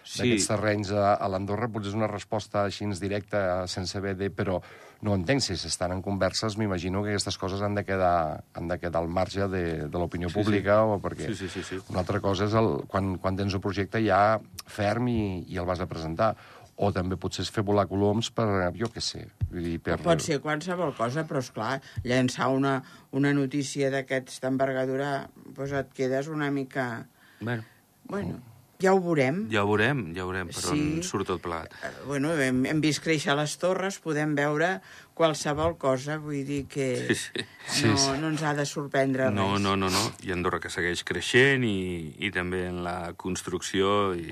Sí. 0.08 0.24
d'aquests 0.24 0.50
terrenys 0.54 0.92
a, 0.96 1.14
a 1.20 1.28
l'Andorra, 1.32 1.68
potser 1.72 1.92
és 1.92 1.98
una 1.98 2.08
resposta 2.08 2.64
així 2.64 2.88
directa, 3.02 3.68
sense 3.68 3.98
haver 3.98 4.16
de... 4.16 4.30
Però 4.32 4.62
no 5.06 5.14
entenc, 5.14 5.44
si 5.46 5.54
s'estan 5.60 5.92
en 5.94 6.02
converses, 6.02 6.56
m'imagino 6.58 7.04
que 7.04 7.12
aquestes 7.12 7.38
coses 7.38 7.62
han 7.62 7.76
de 7.78 7.84
quedar, 7.86 8.44
han 8.58 8.68
de 8.72 8.80
quedar 8.82 9.04
al 9.04 9.10
marge 9.10 9.46
de, 9.52 9.64
de 9.86 9.98
l'opinió 10.00 10.30
Sí, 10.30 10.34
sí. 10.34 10.40
pública, 10.40 10.80
o 10.88 10.98
perquè... 11.04 11.28
Sí, 11.30 11.36
sí, 11.36 11.50
sí, 11.54 11.62
sí. 11.64 11.82
Una 11.92 12.02
altra 12.02 12.22
cosa 12.24 12.48
és 12.48 12.56
el, 12.58 12.72
quan, 12.90 13.18
quan 13.22 13.38
tens 13.38 13.54
un 13.54 13.62
projecte 13.62 14.02
ja 14.06 14.40
ferm 14.66 15.12
i, 15.12 15.44
i 15.46 15.60
el 15.60 15.68
vas 15.70 15.84
a 15.84 15.90
presentar. 15.92 16.34
O 16.78 16.92
també 16.94 17.18
potser 17.18 17.42
és 17.42 17.50
fer 17.50 17.64
volar 17.66 17.88
coloms 17.90 18.28
per, 18.30 18.46
jo 18.78 18.86
què 18.94 19.02
sé, 19.02 19.24
vull 19.50 19.66
dir, 19.66 19.80
per... 19.82 19.96
Pot 20.06 20.22
ser 20.22 20.38
qualsevol 20.44 20.92
cosa, 20.98 21.24
però, 21.26 21.42
és 21.42 21.50
clar 21.54 21.80
llançar 22.06 22.52
una, 22.54 22.76
una 23.18 23.32
notícia 23.34 23.90
d'aquesta 23.90 24.52
envergadura, 24.54 25.28
doncs 25.58 25.74
et 25.74 25.90
quedes 25.98 26.30
una 26.30 26.52
mica... 26.54 27.08
Bueno, 27.42 27.66
Bueno, 28.08 28.38
Ja 28.79 28.91
ho 28.93 29.00
veurem. 29.01 29.48
Ja 29.50 29.63
ho 29.63 29.67
veurem, 29.72 30.12
ja 30.13 30.22
ho 30.24 30.27
veurem 30.29 30.51
per 30.51 30.62
Sí. 30.62 30.69
on 30.75 31.03
surt 31.03 31.25
tot 31.27 31.41
plegat. 31.41 31.74
Eh, 31.84 31.89
Bueno, 32.05 32.34
hem, 32.38 32.63
hem 32.69 32.79
vist 32.81 33.01
créixer 33.01 33.34
les 33.36 33.55
torres, 33.57 33.98
podem 34.00 34.36
veure 34.38 34.81
qualsevol 35.17 35.77
cosa, 35.81 36.17
vull 36.22 36.43
dir 36.46 36.67
que 36.69 37.07
Sí, 37.07 37.15
sí. 37.15 37.46
Sí, 37.67 37.88
no, 37.88 37.98
sí. 37.98 38.12
no 38.22 38.27
ens 38.29 38.43
ha 38.43 38.53
de 38.53 38.65
sorprendre 38.69 39.31
No, 39.31 39.53
res. 39.53 39.62
no, 39.62 39.75
no, 39.75 39.89
no. 39.89 40.03
I 40.24 40.31
Andorra 40.31 40.60
que 40.60 40.69
segueix 40.69 41.03
creixent 41.03 41.63
i, 41.65 42.13
i 42.19 42.29
també 42.31 42.67
en 42.67 42.84
la 42.84 43.13
construcció 43.17 44.13
i 44.13 44.27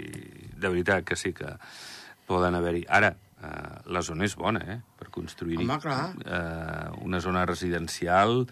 de 0.56 0.70
veritat 0.70 1.04
que 1.04 1.16
sí 1.16 1.34
que 1.34 1.50
poden 2.28 2.54
haver-hi. 2.56 2.86
Ara, 2.88 3.16
eh, 3.42 3.82
la 3.88 4.02
zona 4.06 4.26
és 4.26 4.36
bona, 4.36 4.62
eh?, 4.62 4.80
per 5.00 5.10
construir-hi. 5.10 5.64
Home, 5.66 5.80
clar. 5.82 6.14
Eh, 6.24 6.90
una 7.02 7.20
zona 7.20 7.46
residencial, 7.46 8.46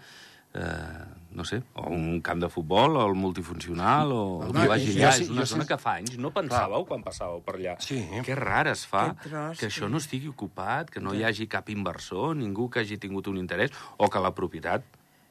eh, 0.54 1.04
no 1.34 1.44
sé, 1.44 1.62
o 1.74 1.88
un 1.90 2.20
camp 2.20 2.40
de 2.40 2.48
futbol, 2.48 2.96
o 2.96 3.06
el 3.08 3.14
multifuncional, 3.14 4.12
o 4.12 4.42
el 4.44 4.50
Home, 4.50 4.60
que 4.62 4.68
vagi 4.68 4.92
allà. 4.96 5.12
sí- 5.12 5.24
és 5.24 5.30
una 5.30 5.44
zona 5.46 5.64
sí- 5.64 5.68
que 5.68 5.78
fa 5.78 5.94
anys 5.98 6.16
no 6.18 6.30
pensàveu 6.32 6.86
quan 6.86 7.02
passàveu 7.02 7.42
per 7.42 7.56
allà. 7.56 7.76
Sí. 7.80 7.98
Que 8.24 8.34
rar 8.34 8.68
es 8.68 8.86
fa 8.86 9.10
Aquest 9.10 9.28
tros, 9.32 9.58
que 9.58 9.66
això 9.66 9.86
sí. 9.86 9.90
no 9.90 9.98
estigui 9.98 10.28
ocupat, 10.28 10.90
que 10.90 11.00
no 11.00 11.12
hi 11.14 11.24
hagi 11.24 11.46
cap 11.48 11.68
inversor, 11.70 12.36
ningú 12.36 12.70
que 12.70 12.80
hagi 12.80 12.98
tingut 12.98 13.26
un 13.26 13.36
interès, 13.38 13.70
o 13.98 14.08
que 14.08 14.20
la 14.20 14.32
propietat 14.34 14.82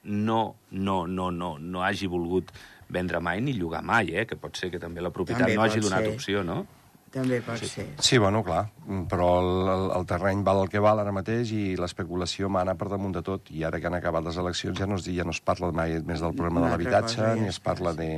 no, 0.04 0.56
no, 0.72 1.08
no, 1.08 1.32
no, 1.32 1.58
no 1.60 1.84
hagi 1.84 2.08
volgut 2.08 2.52
vendre 2.90 3.20
mai 3.22 3.40
ni 3.42 3.54
llogar 3.54 3.82
mai, 3.82 4.10
eh? 4.14 4.26
que 4.28 4.36
pot 4.36 4.56
ser 4.58 4.70
que 4.70 4.78
també 4.80 5.02
la 5.02 5.10
propietat 5.10 5.44
També 5.48 5.56
no 5.56 5.64
hagi 5.64 5.80
donat 5.80 6.04
ser. 6.04 6.14
opció, 6.14 6.44
no? 6.44 6.68
També 7.14 7.38
pot 7.46 7.62
ser. 7.62 7.86
Sí, 8.02 8.18
bueno, 8.18 8.42
clar, 8.46 8.64
mm, 8.88 9.04
però 9.12 9.28
el, 9.42 9.52
el, 9.70 9.84
el 10.00 10.06
terreny 10.10 10.42
val 10.46 10.64
el 10.64 10.72
que 10.74 10.82
val 10.82 11.02
ara 11.04 11.14
mateix 11.14 11.52
i 11.54 11.76
l'especulació 11.78 12.50
mana 12.50 12.74
per 12.80 12.90
damunt 12.90 13.14
de 13.14 13.22
tot. 13.26 13.52
I 13.54 13.68
ara 13.70 13.80
que 13.80 13.90
han 13.90 13.98
acabat 14.00 14.26
les 14.26 14.40
eleccions 14.42 14.80
ja 14.80 14.88
no 14.90 14.98
es, 14.98 15.06
ja 15.06 15.26
no 15.28 15.36
es 15.36 15.42
parla 15.46 15.70
mai 15.72 16.00
més 16.02 16.24
del 16.26 16.34
problema 16.34 16.64
Una 16.64 16.72
de 16.72 16.74
l'habitatge, 16.74 17.36
ni 17.42 17.52
es 17.54 17.62
parla 17.62 17.94
sí. 17.94 18.02
de... 18.02 18.10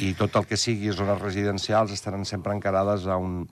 I 0.00 0.14
tot 0.16 0.36
el 0.40 0.46
que 0.48 0.56
sigui 0.56 0.90
zones 0.96 1.20
residencials 1.20 1.92
estaran 1.92 2.24
sempre 2.24 2.54
encarades 2.56 3.06
a 3.06 3.18
un, 3.20 3.44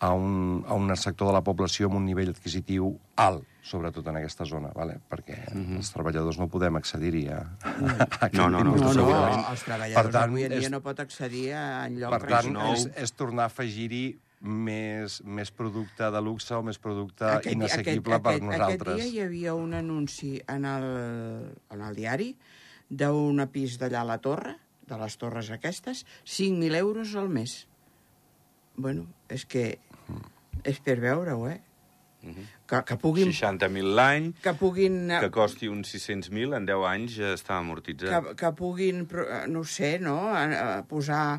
a 0.00 0.12
un, 0.14 0.64
a 0.68 0.74
un 0.74 0.92
sector 0.96 1.26
de 1.26 1.32
la 1.34 1.42
població 1.42 1.88
amb 1.88 1.96
un 1.98 2.04
nivell 2.06 2.28
adquisitiu 2.30 2.92
alt, 3.18 3.42
sobretot 3.66 4.06
en 4.08 4.16
aquesta 4.20 4.44
zona, 4.46 4.70
vale? 4.74 5.00
perquè 5.10 5.40
els 5.54 5.90
treballadors 5.92 6.38
no 6.38 6.46
podem 6.48 6.76
accedir-hi 6.78 7.24
a, 7.34 7.40
a 7.66 8.28
No, 8.32 8.46
no, 8.48 8.62
no, 8.62 8.76
No, 8.76 8.92
no, 8.94 9.08
els 9.50 9.64
Per 9.64 9.66
treballadors 9.66 10.12
tant, 10.14 10.30
avui 10.30 10.44
en 10.46 10.54
dia 10.54 10.68
és- 10.68 10.70
no 10.70 10.80
pot 10.84 11.00
accedir 11.02 11.52
a 11.58 11.64
enlloc 11.88 12.14
Per 12.14 12.22
tant, 12.30 12.52
nou. 12.54 12.72
és, 12.76 12.86
és 12.96 13.12
tornar 13.18 13.48
a 13.48 13.52
afegir-hi 13.52 14.04
més, 14.40 15.18
més 15.26 15.50
producte 15.50 16.08
de 16.14 16.20
luxe 16.22 16.54
o 16.54 16.62
més 16.62 16.78
producte 16.78 17.26
Aquest- 17.26 17.56
inassequible 17.56 18.14
aquest, 18.14 18.22
per 18.24 18.36
aquest, 18.36 18.44
nosaltres. 18.46 18.94
Aquest 18.94 19.02
dia 19.02 19.10
hi 19.12 19.26
havia 19.26 19.54
un 19.58 19.74
anunci 19.74 20.36
en 20.46 20.64
el, 20.64 20.88
en 21.74 21.82
el 21.82 21.98
diari 21.98 22.30
d'un 22.88 23.42
pis 23.52 23.74
d'allà 23.82 24.00
a 24.06 24.10
la 24.14 24.18
torre, 24.22 24.54
de 24.88 24.96
les 24.96 25.18
torres 25.20 25.50
aquestes, 25.50 26.06
5.000 26.24 26.78
euros 26.78 27.16
al 27.18 27.28
mes. 27.28 27.66
Bueno, 28.78 29.08
és 29.28 29.44
que 29.44 29.80
és 30.64 30.78
per 30.84 30.98
veure-ho, 31.00 31.46
eh? 31.48 31.60
Que, 32.68 32.80
que 32.84 32.96
puguin... 32.98 33.28
60.000 33.30 33.92
l'any, 33.94 34.24
Que 34.42 34.50
puguin... 34.58 35.06
que 35.22 35.28
costi 35.32 35.68
uns 35.70 35.88
600.000, 35.94 36.50
en 36.58 36.64
10 36.66 36.82
anys 36.90 37.12
ja 37.14 37.28
està 37.36 37.60
amortitzat. 37.62 38.10
que, 38.10 38.34
que 38.40 38.50
puguin, 38.58 39.04
eh, 39.06 39.44
no 39.48 39.60
ho 39.62 39.64
sé, 39.64 39.94
no? 40.02 40.16
A, 40.34 40.42
a 40.42 40.82
posar 40.82 41.38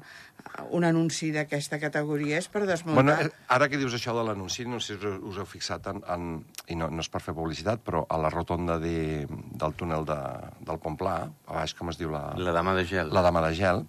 un 0.72 0.86
anunci 0.88 1.34
d'aquesta 1.36 1.78
categoria 1.84 2.38
és 2.40 2.48
per 2.48 2.62
desmuntar. 2.66 2.96
Bueno, 2.96 3.12
eh, 3.22 3.28
ara 3.52 3.68
que 3.70 3.78
dius 3.78 3.94
això 3.98 4.16
de 4.16 4.24
l'anunci, 4.24 4.64
no 4.66 4.80
sé 4.80 4.96
si 4.96 5.06
us, 5.06 5.20
us 5.34 5.38
heu 5.44 5.46
fixat 5.52 5.90
en, 5.92 6.00
en 6.16 6.24
i 6.72 6.78
no, 6.80 6.88
no 6.90 7.04
és 7.04 7.10
per 7.12 7.22
fer 7.22 7.36
publicitat, 7.38 7.84
però 7.86 8.06
a 8.10 8.18
la 8.18 8.32
rotonda 8.34 8.80
de, 8.80 9.28
del 9.30 9.76
túnel 9.78 10.08
de, 10.08 10.18
del 10.64 10.80
Pont 10.80 10.96
Pla, 10.98 11.18
a 11.28 11.58
baix, 11.60 11.76
com 11.76 11.92
es 11.92 12.00
diu 12.00 12.10
la, 12.16 12.24
La 12.40 12.56
dama 12.56 12.74
de 12.80 12.86
gel. 12.88 13.12
la 13.14 13.22
dama 13.28 13.44
de 13.46 13.52
gel, 13.60 13.84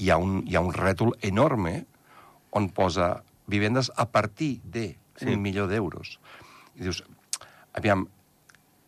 hi 0.00 0.08
ha 0.10 0.16
un, 0.16 0.40
hi 0.48 0.56
ha 0.56 0.64
un 0.64 0.72
rètol 0.72 1.12
enorme 1.20 1.82
on 2.56 2.70
posa 2.72 3.18
vivendes 3.52 3.92
a 3.96 4.08
partir 4.10 4.60
de 4.64 4.96
Sí. 5.20 5.28
un 5.28 5.42
milió 5.44 5.68
d'euros. 5.68 6.16
I 6.74 6.86
dius, 6.88 7.02
aviam, 7.76 8.06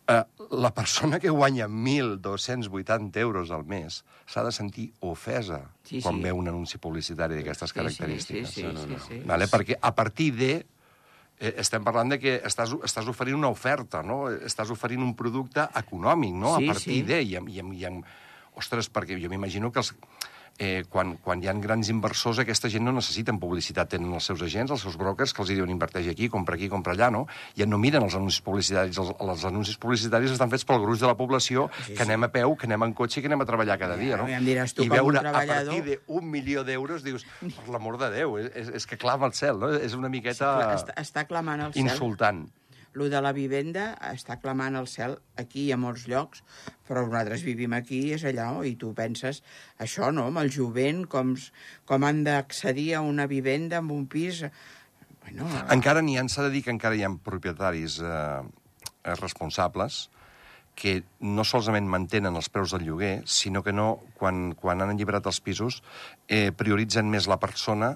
eh, 0.09 0.25
la 0.51 0.71
persona 0.75 1.21
que 1.21 1.29
guanya 1.31 1.69
1.280 1.69 3.21
euros 3.21 3.51
al 3.53 3.65
mes 3.69 4.05
s'ha 4.27 4.43
de 4.45 4.53
sentir 4.53 4.93
ofesa 5.01 5.71
Sí, 5.85 6.01
quan 6.03 6.17
sí. 6.17 6.23
veu 6.25 6.37
un 6.41 6.49
anunci 6.49 6.79
publicitari 6.81 7.37
d'aquestes 7.37 7.71
Sí, 7.71 7.75
sí, 7.75 7.79
característiques. 7.81 8.49
sí, 8.49 8.61
sí, 8.61 8.67
No, 8.67 8.73
no, 8.73 8.87
no. 8.87 8.99
sí, 8.99 9.05
sí. 9.09 9.23
Vale? 9.27 9.47
Perquè 9.53 9.77
a 9.81 9.95
partir 9.95 10.33
de 10.35 10.53
eh, 11.39 11.55
estem 11.59 11.85
parlant 11.85 12.09
de 12.15 12.19
que 12.19 12.37
estàs, 12.47 12.73
estàs 12.87 13.07
oferint 13.11 13.37
una 13.37 13.49
oferta, 13.53 14.03
no? 14.03 14.31
Estàs 14.31 14.71
oferint 14.71 15.03
un 15.03 15.15
producte 15.15 15.69
econòmic, 15.77 16.33
no? 16.35 16.57
Sí, 16.57 16.65
a 16.65 16.73
partir 16.73 17.01
sí. 17.01 17.03
de... 17.03 17.23
I 17.23 17.37
i 17.37 17.61
i 17.61 17.85
amb... 17.85 18.05
Ostres, 18.55 18.87
perquè 18.87 19.17
jo 19.21 19.29
m'imagino 19.29 19.73
que 19.75 19.81
els, 19.83 19.89
eh, 20.59 20.85
quan, 20.89 21.17
quan 21.23 21.43
hi 21.43 21.49
ha 21.49 21.55
grans 21.59 21.89
inversors, 21.91 22.39
aquesta 22.39 22.69
gent 22.71 22.85
no 22.87 22.93
necessiten 22.95 23.39
publicitat, 23.43 23.89
tenen 23.95 24.13
els 24.15 24.25
seus 24.29 24.43
agents, 24.43 24.71
els 24.71 24.83
seus 24.87 24.97
brokers, 25.01 25.33
que 25.35 25.43
els 25.43 25.51
diuen 25.51 25.71
inverteix 25.71 26.09
aquí, 26.13 26.29
compra 26.31 26.55
aquí, 26.55 26.69
compra 26.69 26.95
allà, 26.95 27.11
no? 27.11 27.25
I 27.57 27.67
no 27.67 27.79
miren 27.79 28.03
els 28.07 28.15
anuncis 28.15 28.41
publicitaris. 28.45 28.99
Els, 29.03 29.11
els 29.21 29.45
anuncis 29.51 29.77
publicitaris 29.83 30.31
estan 30.37 30.51
fets 30.53 30.65
pel 30.65 30.81
gruix 30.83 31.01
de 31.01 31.07
la 31.11 31.17
població, 31.19 31.69
Sí, 31.85 31.93
que 31.95 32.05
sí. 32.05 32.09
anem 32.09 32.25
a 32.25 32.29
peu, 32.33 32.55
que 32.57 32.67
anem 32.67 32.83
en 32.89 32.95
cotxe 32.95 33.21
i 33.21 33.23
que 33.25 33.29
anem 33.33 33.43
a 33.43 33.49
treballar 33.49 33.79
cada 33.79 33.97
Ja, 33.97 34.03
dia, 34.03 34.17
no? 34.17 34.29
ja 34.31 34.39
diràs 34.41 34.75
tu, 34.75 34.85
I 34.85 34.89
veure 34.89 35.19
a 35.19 35.33
partir 35.33 35.99
d'un 36.07 36.29
milió 36.31 36.63
d'euros, 36.65 37.03
dius, 37.03 37.27
per 37.41 37.69
l'amor 37.73 37.99
de 37.99 38.11
Déu, 38.15 38.39
és, 38.39 38.51
és, 38.55 38.69
és 38.81 38.87
que 38.87 38.97
clama 39.01 39.27
al 39.27 39.35
cel, 39.35 39.59
no? 39.59 39.73
És 39.75 39.95
una 39.95 40.09
miqueta 40.09 40.75
està, 40.75 40.95
està 41.01 41.25
clamant 41.27 41.61
al 41.69 41.73
cel. 41.75 41.83
insultant. 41.87 42.47
Lo 42.95 43.09
de 43.11 43.21
la 43.23 43.33
vivenda 43.35 43.89
està 44.07 44.37
clamant 44.39 44.79
al 44.79 44.87
cel 44.91 45.17
aquí 45.41 45.67
i 45.67 45.73
a 45.75 45.79
molts 45.81 46.07
llocs, 46.11 46.45
però 46.87 47.03
nosaltres 47.03 47.43
vivim 47.43 47.75
aquí 47.75 48.01
i 48.09 48.15
és 48.15 48.25
allà, 48.29 48.47
i 48.63 48.77
tu 48.79 48.93
penses 48.95 49.43
això, 49.83 50.13
no?, 50.15 50.29
amb 50.31 50.43
el 50.45 50.53
jovent, 50.55 51.05
com, 51.11 51.35
com 51.91 52.07
han 52.07 52.23
d'accedir 52.27 52.93
a 52.95 53.03
una 53.03 53.27
vivenda, 53.31 53.83
amb 53.83 53.95
un 53.97 54.07
pis... 54.07 54.45
Bueno, 55.25 55.49
Encara 55.73 56.05
n'hi 56.05 56.19
ha, 56.21 56.27
s'ha 56.29 56.47
de 56.47 56.53
dir 56.55 56.63
que 56.67 56.75
encara 56.75 56.95
hi 56.95 57.03
ha 57.03 57.11
propietaris 57.27 57.99
eh, 58.05 58.15
eh, 58.15 59.15
responsables 59.19 60.05
que 60.75 61.03
no 61.23 61.45
solament 61.47 61.87
mantenen 61.91 62.35
els 62.35 62.51
preus 62.51 62.75
del 62.75 62.85
lloguer, 62.87 63.15
sinó 63.27 63.63
que 63.63 63.73
no, 63.73 64.01
quan, 64.19 64.53
quan 64.59 64.83
han 64.83 64.91
alliberat 64.95 65.27
els 65.31 65.39
pisos, 65.41 65.83
eh, 66.29 66.51
prioritzen 66.51 67.11
més 67.11 67.31
la 67.31 67.39
persona 67.43 67.95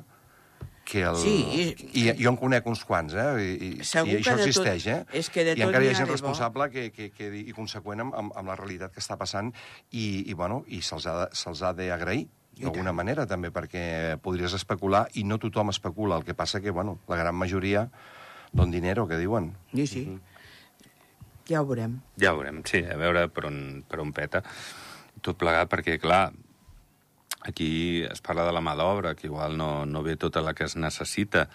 que 0.88 1.02
el... 1.04 1.18
Sí, 1.21 1.35
I, 1.52 1.64
i- 2.00 2.14
jo 2.16 2.30
en 2.33 2.38
conec 2.40 2.64
uns 2.71 2.80
quants, 2.88 3.12
eh? 3.12 3.26
I, 3.45 3.49
i, 3.66 3.85
Segur 3.85 4.14
i 4.14 4.16
això 4.23 4.33
que 4.33 4.37
de 4.40 4.47
tot- 4.47 4.49
existeix, 4.49 4.87
eh? 4.88 5.02
és 5.21 5.28
que 5.28 5.45
de 5.45 5.52
I 5.52 5.61
tot 5.61 5.66
encara 5.68 5.85
hi 5.85 5.90
ha 5.92 5.99
gent 5.99 6.09
responsable 6.09 6.71
que, 6.73 6.87
que, 6.95 7.11
que, 7.12 7.28
i 7.42 7.52
conseqüent 7.57 8.00
amb, 8.07 8.16
amb, 8.16 8.33
amb 8.40 8.49
la 8.49 8.57
realitat 8.57 8.95
que 8.97 9.02
està 9.04 9.18
passant 9.21 9.50
i, 9.92 10.25
i, 10.25 10.33
bueno, 10.38 10.62
i 10.73 10.80
se'ls 10.80 11.04
ha, 11.07 11.18
de- 11.26 11.37
se'ls 11.37 11.61
ha 11.62 11.75
d'agrair 11.76 12.25
d'alguna 12.59 12.90
manera, 12.97 13.23
també, 13.30 13.52
perquè 13.54 14.16
podries 14.25 14.57
especular 14.57 15.04
i 15.21 15.23
no 15.28 15.37
tothom 15.38 15.68
especula. 15.71 16.16
El 16.18 16.25
que 16.26 16.35
passa 16.35 16.59
que, 16.64 16.73
bueno, 16.75 16.97
la 17.07 17.14
gran 17.21 17.37
majoria 17.38 17.85
don 18.50 18.73
dinero, 18.73 19.04
que 19.07 19.21
diuen. 19.21 19.52
sí, 19.76 19.87
sí. 19.87 20.02
Ja 21.49 21.62
ho 21.62 21.66
veurem. 21.68 21.95
Ja 22.21 22.33
ho 22.35 22.40
veurem, 22.40 22.59
sí, 22.68 22.83
a 22.85 22.97
veure 23.00 23.28
per 23.33 23.47
on, 23.49 23.61
per 23.88 24.00
on 24.02 24.11
peta. 24.12 24.42
Tot 25.25 25.38
plegat, 25.40 25.71
perquè, 25.71 25.95
clar, 26.02 26.33
aquí 27.49 28.02
es 28.05 28.21
parla 28.25 28.47
de 28.47 28.52
la 28.55 28.62
mà 28.64 28.75
d'obra, 28.78 29.14
que 29.14 29.26
igual 29.28 29.57
no, 29.57 29.87
no 29.87 30.02
ve 30.02 30.17
tota 30.17 30.43
la 30.45 30.55
que 30.55 30.64
es 30.69 30.76
necessita, 30.76 31.49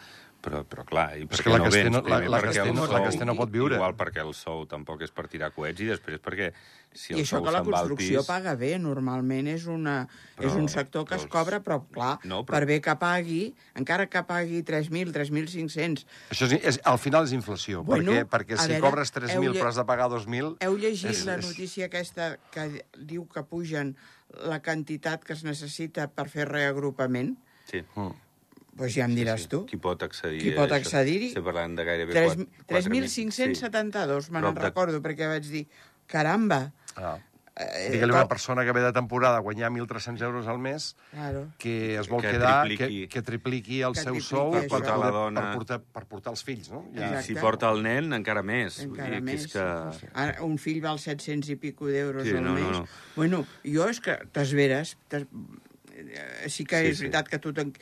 però, 0.44 0.62
però 0.68 0.84
clar, 0.86 1.06
i 1.18 1.26
per 1.26 1.38
És 1.38 1.42
què 1.42 1.48
que 1.48 1.54
la 1.54 1.58
no 1.62 1.68
es 1.70 1.74
vens? 1.74 1.92
no- 1.94 2.02
la- 2.04 2.20
la 2.20 2.40
es 2.44 2.58
no- 2.76 2.86
la 2.92 3.02
que 3.02 3.10
es 3.14 3.18
té 3.18 3.26
no 3.26 3.36
pot 3.40 3.50
viure. 3.52 3.78
Igual 3.80 3.96
perquè 3.96 4.20
el 4.26 4.34
sou 4.36 4.66
tampoc 4.68 5.02
és 5.06 5.12
per 5.16 5.28
tirar 5.32 5.52
coets 5.56 5.80
i 5.80 5.86
després 5.88 6.20
perquè 6.20 6.52
si 6.94 7.14
el 7.14 7.20
I 7.20 7.24
això 7.24 7.38
sou 7.40 7.46
que 7.46 7.52
la 7.56 7.64
construcció 7.64 8.20
pis... 8.20 8.28
paga 8.28 8.54
bé, 8.60 8.78
normalment 8.78 9.48
és, 9.48 9.66
una, 9.72 10.08
Però, 10.36 10.50
és 10.50 10.54
un 10.60 10.68
sector 10.70 11.06
que 11.08 11.16
es 11.16 11.22
doncs, 11.24 11.32
cobra, 11.32 11.62
però 11.64 11.80
clar, 11.90 12.20
no, 12.26 12.42
però- 12.44 12.58
per 12.60 12.66
bé 12.70 12.82
que 12.82 12.96
pagui, 13.02 13.56
encara 13.76 14.06
que 14.08 14.22
pagui 14.24 14.62
3.000, 14.64 15.12
3.500, 15.16 16.06
Això 16.30 16.46
és, 16.52 16.54
és, 16.62 16.80
al 16.84 17.00
final 17.00 17.24
és 17.26 17.32
inflació, 17.34 17.84
Bueno, 17.84 18.12
perquè, 18.12 18.26
perquè 18.30 18.58
si 18.60 18.68
veure, 18.76 18.82
cobres 18.82 19.14
3.000 19.16 19.34
heu 19.40 19.54
lle- 19.54 19.60
però 19.62 19.70
has 19.72 19.80
de 19.80 19.86
pagar 19.86 20.10
2.000... 20.12 20.58
Heu 20.60 20.78
llegit 20.78 21.10
és- 21.10 21.26
la 21.26 21.38
és- 21.40 21.48
notícia 21.48 21.86
aquesta 21.88 22.38
que 22.52 22.86
diu 23.00 23.26
que 23.28 23.44
pugen 23.44 23.96
la 24.44 24.62
quantitat 24.62 25.24
que 25.24 25.34
es 25.34 25.44
necessita 25.44 26.08
per 26.12 26.28
fer 26.30 26.48
reagrupament? 26.50 27.38
Sí. 27.72 27.82
Mm. 27.96 28.12
Pues 28.76 28.96
ja 28.96 29.06
em 29.06 29.14
diràs 29.16 29.44
sí. 29.46 29.50
tu. 29.52 29.66
Qui 29.70 29.78
pot 29.78 30.02
accedir 30.02 30.40
Qui 30.42 30.52
pot 30.58 30.72
accedir-hi? 30.74 31.28
Estem 31.34 31.44
parlant 31.46 31.76
de 31.78 31.84
gairebé... 31.86 32.14
Tres- 32.16 32.36
quatre- 32.36 32.66
quatre 32.66 32.90
mil- 32.90 33.06
3.572, 33.06 34.32
me 34.32 34.40
Prop 34.40 34.50
n'en 34.54 34.56
de- 34.56 34.66
recordo, 34.70 35.02
perquè 35.02 35.28
vaig 35.30 35.46
dir, 35.50 35.68
caramba, 36.08 36.72
Ah. 36.96 37.18
Eh, 37.56 37.90
Digue-li 37.92 38.10
a 38.10 38.16
però- 38.16 38.22
una 38.24 38.28
persona 38.28 38.64
que 38.66 38.72
ve 38.74 38.82
de 38.82 38.92
temporada 38.92 39.38
a 39.38 39.40
guanyar 39.40 39.70
1.300 39.70 40.20
euros 40.26 40.48
al 40.48 40.58
mes 40.58 40.96
claro. 41.12 41.54
que 41.60 42.00
es 42.00 42.08
vol 42.10 42.20
Que 42.24 42.32
quedar, 42.32 42.66
tripliqui. 42.66 43.02
que, 43.04 43.10
que 43.10 43.22
tripliqui 43.22 43.82
el 43.84 43.94
Que 43.94 44.00
seu 44.02 44.14
tripliqui 44.14 44.28
sou 44.28 44.52
per, 44.52 44.68
Portar 44.68 44.98
la 44.98 45.12
dona. 45.12 45.42
per, 45.42 45.54
portar, 45.60 45.80
per 45.82 46.04
portar 46.10 46.34
els 46.34 46.44
fills, 46.44 46.72
no? 46.72 46.82
I 46.96 46.98
Exacte. 46.98 47.22
si 47.28 47.36
porta 47.36 47.70
el 47.70 47.84
nen, 47.84 48.12
encara 48.12 48.42
més. 48.42 48.80
Vull 48.88 48.98
Encara 48.98 49.10
dir 49.12 49.16
que 49.20 49.22
més. 49.22 49.46
És 49.46 49.52
que... 49.54 50.10
Ara, 50.16 50.42
un 50.42 50.58
fill 50.58 50.82
val 50.82 50.98
700 50.98 51.50
i 51.54 51.56
pico 51.62 51.86
d'euros 51.86 52.24
Sí, 52.26 52.34
al 52.34 52.42
no, 52.44 52.56
no, 52.56 52.56
mes. 52.56 52.72
no. 52.80 52.88
Bueno, 53.16 53.46
jo 53.64 53.88
és 53.88 54.02
que 54.02 54.18
t'esveres... 54.34 54.98
t'es- 55.08 55.28
eh, 55.94 56.50
Sí 56.50 56.66
que 56.66 56.80
Sí, 56.82 56.88
és 56.88 56.98
sí. 56.98 57.04
veritat 57.06 57.30
que 57.30 57.38
tu 57.38 57.54
ten- 57.54 57.74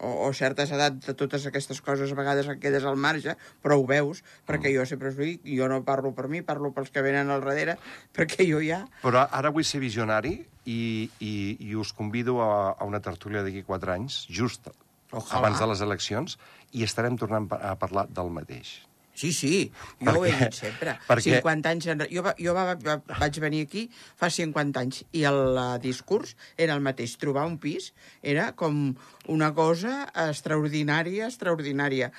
o, 0.00 0.28
o 0.28 0.32
certes 0.36 0.72
edats 0.74 1.06
de 1.06 1.14
totes 1.18 1.46
aquestes 1.48 1.80
coses 1.84 2.12
a 2.12 2.18
vegades 2.18 2.48
et 2.50 2.60
quedes 2.62 2.86
al 2.88 2.98
marge, 3.00 3.36
però 3.62 3.78
ho 3.78 3.86
veus, 3.88 4.22
perquè 4.48 4.72
jo 4.74 4.86
sempre 4.88 5.12
us 5.12 5.18
dic, 5.18 5.44
jo 5.44 5.68
no 5.70 5.82
parlo 5.86 6.12
per 6.16 6.28
mi, 6.32 6.42
parlo 6.42 6.72
pels 6.74 6.92
que 6.94 7.04
venen 7.04 7.30
al 7.34 7.44
darrere, 7.44 7.78
perquè 8.16 8.46
jo 8.48 8.62
ja... 8.64 8.84
Però 9.04 9.26
ara 9.26 9.52
vull 9.54 9.66
ser 9.66 9.82
visionari 9.84 10.36
i, 10.64 11.08
i, 11.20 11.34
i 11.68 11.74
us 11.78 11.94
convido 11.96 12.40
a, 12.44 12.74
a 12.74 12.88
una 12.88 13.02
tertúlia 13.04 13.44
d'aquí 13.44 13.64
quatre 13.66 13.94
anys, 13.96 14.24
just 14.28 14.70
Ojalà. 15.10 15.38
abans 15.40 15.62
de 15.62 15.70
les 15.72 15.84
eleccions, 15.84 16.38
i 16.76 16.84
estarem 16.84 17.16
tornant 17.16 17.48
a 17.56 17.74
parlar 17.80 18.08
del 18.12 18.30
mateix. 18.34 18.87
Sí, 19.18 19.32
sí, 19.34 19.52
jo 19.98 20.12
ho 20.14 20.24
he 20.28 20.30
dit 20.30 20.54
sempre. 20.54 20.92
Perquè- 21.08 21.40
50 21.40 21.72
anys 21.74 21.88
enrere. 21.90 22.12
Jo, 22.14 22.22
va, 22.22 22.34
jo 22.38 22.52
va, 22.54 22.76
va, 22.78 22.98
vaig 23.18 23.40
venir 23.42 23.64
aquí 23.66 23.88
fa 24.20 24.28
50 24.30 24.78
anys 24.84 25.00
i 25.18 25.24
el 25.26 25.40
uh, 25.58 25.72
discurs 25.82 26.36
era 26.56 26.76
el 26.78 26.84
mateix. 26.86 27.16
Trobar 27.18 27.48
un 27.50 27.56
pis 27.58 27.90
era 28.22 28.52
com 28.54 28.92
una 29.26 29.50
cosa 29.56 30.04
extraordinària, 30.28 31.26
extraordinària. 31.32 32.12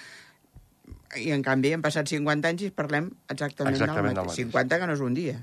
I, 1.18 1.32
en 1.34 1.42
canvi, 1.46 1.72
han 1.74 1.82
passat 1.82 2.10
50 2.12 2.52
anys 2.52 2.68
i 2.68 2.70
parlem 2.76 3.08
exactament, 3.34 3.74
Exactament 3.80 4.12
del 4.14 4.20
del 4.20 4.28
mateix. 4.28 4.46
mateix. 4.46 4.54
50 4.54 4.80
que 4.84 4.88
no 4.92 4.94
és 5.00 5.02
un 5.08 5.16
dia. 5.18 5.38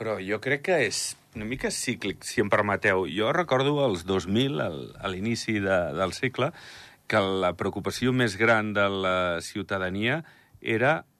Però 0.00 0.18
jo 0.24 0.40
crec 0.44 0.62
que 0.68 0.76
és 0.88 1.00
una 1.36 1.46
mica 1.48 1.70
cíclic, 1.72 2.24
si 2.26 2.42
em 2.42 2.50
permeteu. 2.52 3.06
Jo 3.08 3.30
recordo 3.36 3.78
els 3.86 4.02
2000, 4.08 4.58
al, 4.60 4.78
a 5.00 5.08
l'inici 5.12 5.56
de, 5.62 5.78
del 5.96 6.12
segle, 6.16 6.50
que 7.10 7.20
la 7.20 7.54
preocupació 7.58 8.12
més 8.12 8.36
gran 8.40 8.74
de 8.76 8.84
la 8.90 9.16
ciutadania 9.44 10.20
era 10.20 10.39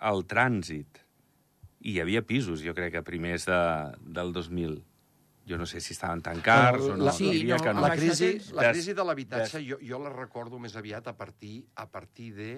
el 0.00 0.25
trànsit. 0.28 1.00
I 1.80 1.94
hi 1.94 2.00
havia 2.02 2.20
pisos, 2.23 2.61
jo 2.61 2.75
crec 2.76 2.92
que 2.92 3.00
a 3.00 3.06
primers 3.06 3.47
de, 3.49 3.61
del 4.04 4.32
2000. 4.37 4.82
Jo 5.49 5.56
no 5.59 5.64
sé 5.66 5.80
si 5.80 5.94
estaven 5.94 6.20
tan 6.23 6.40
cars 6.44 6.82
o 6.85 6.97
no. 6.97 7.04
la, 7.09 7.12
Sí, 7.12 7.44
no, 7.49 7.56
que 7.56 7.73
no. 7.75 7.80
la, 7.80 7.94
crisi, 7.97 8.35
la 8.52 8.68
crisi 8.70 8.92
de 8.94 9.02
l'habitatge 9.04 9.59
des- 9.59 9.66
jo, 9.70 9.78
jo 9.82 9.99
la 9.99 10.11
recordo 10.12 10.59
més 10.61 10.76
aviat 10.76 11.09
a 11.09 11.16
partir, 11.16 11.64
a 11.75 11.88
partir 11.90 12.35
de 12.37 12.50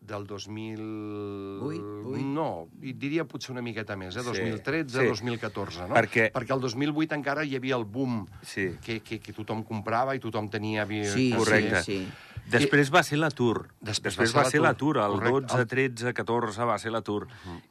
del 0.00 0.26
2000... 0.30 1.58
Vuit, 1.60 1.80
vuit. 2.04 2.22
No, 2.22 2.68
diria 2.78 3.24
potser 3.26 3.50
una 3.50 3.62
miqueta 3.66 3.96
més, 3.98 4.14
eh? 4.14 4.20
Sí, 4.22 4.26
2013, 4.30 4.92
sí. 5.00 5.06
2014, 5.08 5.88
no? 5.88 5.94
Perquè- 5.96 6.28
Perquè 6.34 6.54
el 6.54 6.60
2008 6.62 7.16
encara 7.16 7.42
hi 7.44 7.56
havia 7.56 7.74
el 7.78 7.84
boom 7.84 8.20
Sí. 8.42 8.68
que, 8.84 9.00
que, 9.02 9.18
que 9.18 9.32
tothom 9.34 9.64
comprava 9.66 10.14
i 10.14 10.20
tothom 10.22 10.46
tenia... 10.50 10.84
Sí, 10.86 11.32
Correcte. 11.34 11.82
sí, 11.82 11.98
sí. 12.04 12.08
Després 12.50 12.90
va 12.94 13.02
ser 13.04 13.18
l'atur. 13.18 13.66
Després 13.80 14.14
Després, 14.16 14.32
va 14.34 14.40
va 14.40 14.44
ser 14.48 14.56
ser 14.56 14.60
l'atur. 14.64 14.96
El 15.02 15.12
correcte. 15.18 15.52
12, 15.54 15.66
13, 15.66 16.12
14 16.14 16.64
va 16.64 16.78
ser 16.78 16.90
l'atur. 16.94 17.26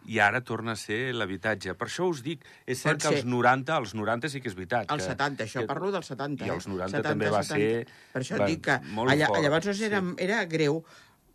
I 0.05 0.19
ara 0.19 0.41
torna 0.41 0.73
a 0.73 0.75
ser 0.75 1.13
l'habitatge. 1.15 1.73
Per 1.73 1.87
això 1.87 2.07
us 2.09 2.21
dic, 2.23 2.45
és 2.65 2.77
cert 2.81 2.97
Pot 3.01 3.01
que 3.01 3.15
els 3.15 3.23
ser. 3.23 3.29
90, 3.31 3.77
els 3.77 3.95
90 3.95 4.29
sí 4.29 4.41
que 4.41 4.49
és 4.49 4.55
veritat. 4.55 4.87
Que, 4.87 4.99
70, 5.01 5.43
això 5.47 5.61
que, 5.61 5.67
parlo 5.67 5.91
del 5.91 6.03
70. 6.03 6.45
I 6.45 6.49
els 6.53 6.67
90 6.67 6.89
70, 6.97 7.09
també 7.09 7.29
va 7.29 7.43
70. 7.43 7.57
ser... 7.57 7.87
Per 8.13 8.21
això 8.21 8.37
va, 8.37 8.45
et 8.45 8.51
dic 8.55 8.63
que 8.65 8.77
allà, 8.77 9.27
fort. 9.27 9.41
llavors 9.41 9.81
era, 9.81 10.03
era 10.17 10.43
greu, 10.45 10.83